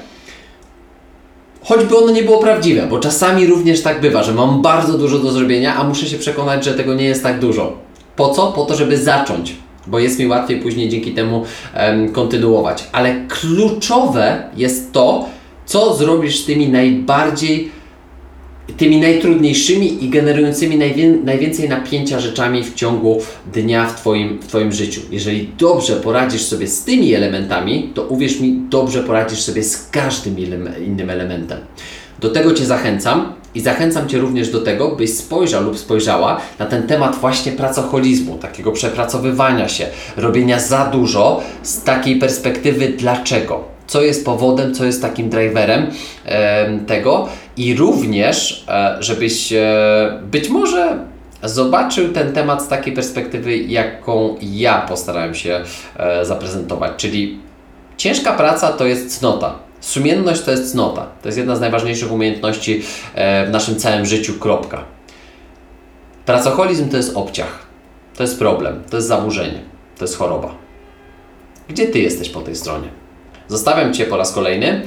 choćby 1.69 1.99
ono 1.99 2.13
nie 2.13 2.23
było 2.23 2.39
prawdziwe, 2.39 2.87
bo 2.91 2.99
czasami 2.99 3.47
również 3.47 3.83
tak 3.83 4.01
bywa, 4.01 4.23
że 4.23 4.33
mam 4.33 4.63
bardzo 4.63 4.99
dużo 4.99 5.19
do 5.19 5.31
zrobienia, 5.31 5.77
a 5.77 5.85
muszę 5.85 6.07
się 6.07 6.19
przekonać, 6.19 6.65
że 6.65 6.75
tego 6.75 6.95
nie 6.95 7.05
jest 7.05 7.23
tak 7.23 7.41
dużo. 7.41 7.73
Po 8.17 8.29
co? 8.29 8.53
Po 8.53 8.65
to, 8.65 8.77
żeby 8.77 8.99
zacząć, 8.99 9.55
bo 9.87 9.99
jest 9.99 10.19
mi 10.19 10.27
łatwiej 10.27 10.61
później 10.61 10.89
dzięki 10.89 11.13
temu 11.13 11.45
em, 11.75 12.13
kontynuować. 12.13 12.85
Ale 12.93 13.15
kluczowe 13.29 14.43
jest 14.57 14.93
to, 14.93 15.27
co 15.67 15.95
zrobisz 15.95 16.39
z 16.39 16.45
tymi 16.45 16.69
najbardziej 16.69 17.71
tymi 18.73 19.01
najtrudniejszymi 19.01 20.05
i 20.05 20.09
generującymi 20.09 20.79
najwię- 20.79 21.25
najwięcej 21.25 21.69
napięcia 21.69 22.21
rzeczami 22.21 22.65
w 22.65 22.75
ciągu 22.75 23.19
dnia 23.53 23.87
w 23.87 24.01
twoim, 24.01 24.39
w 24.43 24.47
twoim 24.47 24.73
życiu. 24.73 25.01
Jeżeli 25.11 25.51
dobrze 25.59 25.97
poradzisz 25.97 26.43
sobie 26.43 26.67
z 26.67 26.85
tymi 26.85 27.15
elementami, 27.15 27.91
to 27.95 28.03
uwierz 28.03 28.41
mi, 28.41 28.61
dobrze 28.71 29.03
poradzisz 29.03 29.41
sobie 29.41 29.63
z 29.63 29.89
każdym 29.91 30.35
ele- 30.37 30.85
innym 30.87 31.11
elementem. 31.11 31.59
Do 32.21 32.31
tego 32.31 32.53
Cię 32.55 32.67
zachęcam 32.67 33.33
i 33.55 33.61
zachęcam 33.61 34.09
Cię 34.09 34.19
również 34.19 34.49
do 34.51 34.61
tego, 34.61 34.97
byś 34.97 35.15
spojrzał 35.15 35.65
lub 35.65 35.79
spojrzała 35.79 36.41
na 36.59 36.67
ten 36.67 36.83
temat 36.87 37.17
właśnie 37.21 37.53
pracoholizmu, 37.53 38.39
takiego 38.39 38.73
przepracowywania 38.73 39.69
się, 39.69 39.87
robienia 40.17 40.61
za 40.61 40.85
dużo 40.85 41.41
z 41.63 41.83
takiej 41.83 42.17
perspektywy 42.19 42.89
dlaczego 42.89 43.77
co 43.87 44.03
jest 44.03 44.25
powodem, 44.25 44.75
co 44.75 44.85
jest 44.85 45.03
takim 45.03 45.29
driverem 45.31 45.87
em, 46.25 46.87
tego 46.87 47.29
i 47.57 47.75
również, 47.75 48.65
e, 48.69 48.97
żebyś 49.01 49.53
e, 49.53 50.21
być 50.23 50.49
może 50.49 50.99
zobaczył 51.43 52.13
ten 52.13 52.33
temat 52.33 52.63
z 52.63 52.69
takiej 52.69 52.93
perspektywy, 52.93 53.57
jaką 53.57 54.37
ja 54.41 54.81
postarałem 54.89 55.35
się 55.35 55.61
e, 55.97 56.25
zaprezentować, 56.25 56.93
czyli 56.97 57.39
ciężka 57.97 58.33
praca 58.33 58.73
to 58.73 58.87
jest 58.87 59.19
cnota. 59.19 59.55
Sumienność 59.81 60.43
to 60.43 60.51
jest 60.51 60.73
cnota. 60.73 61.07
To 61.23 61.29
jest 61.29 61.39
jedna 61.39 61.57
z 61.57 61.61
najważniejszych 61.61 62.13
umiejętności 62.13 62.83
w 63.47 63.49
naszym 63.51 63.77
całym 63.77 64.07
życiu. 64.07 64.35
Kropka. 64.35 64.85
Pracoholizm 66.27 66.89
to 66.89 66.97
jest 66.97 67.17
obciach. 67.17 67.67
To 68.17 68.23
jest 68.23 68.39
problem, 68.39 68.83
to 68.91 68.97
jest 68.97 69.09
zaburzenie, 69.09 69.61
to 69.99 70.05
jest 70.05 70.17
choroba. 70.17 70.55
Gdzie 71.69 71.87
Ty 71.87 71.99
jesteś 71.99 72.29
po 72.29 72.41
tej 72.41 72.57
stronie? 72.57 72.89
Zostawiam 73.49 73.95
Cię 73.95 74.07
po 74.07 74.17
raz 74.17 74.33
kolejny 74.33 74.83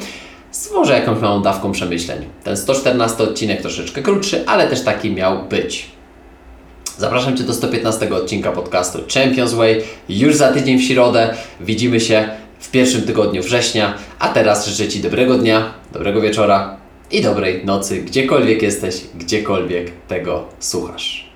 z 0.52 0.72
może 0.72 0.94
jakąś 0.94 1.22
małą 1.22 1.42
dawką 1.42 1.72
przemyśleń. 1.72 2.26
Ten 2.44 2.58
114 2.58 3.24
odcinek 3.24 3.62
troszeczkę 3.62 4.02
krótszy, 4.02 4.44
ale 4.48 4.68
też 4.68 4.82
taki 4.82 5.12
miał 5.12 5.44
być. 5.44 5.92
Zapraszam 6.98 7.38
Cię 7.38 7.44
do 7.44 7.54
115 7.54 8.16
odcinka 8.16 8.52
podcastu 8.52 9.00
Champions 9.14 9.54
Way 9.54 9.84
już 10.10 10.36
za 10.36 10.54
tydzień 10.54 10.80
w 10.80 10.84
środę. 10.84 11.34
Widzimy 11.62 12.00
się 12.00 12.30
w 12.60 12.72
pierwszym 12.72 13.02
tygodniu 13.02 13.44
września, 13.44 13.94
a 14.20 14.30
teraz 14.30 14.68
życzę 14.68 14.88
Ci 14.88 15.00
dobrego 15.00 15.38
dnia, 15.38 15.74
dobrego 15.94 16.22
wieczora 16.22 16.78
i 17.12 17.22
dobrej 17.22 17.66
nocy, 17.66 18.02
gdziekolwiek 18.02 18.62
jesteś, 18.62 19.02
gdziekolwiek 19.16 19.92
tego 20.08 20.46
słuchasz. 20.60 21.29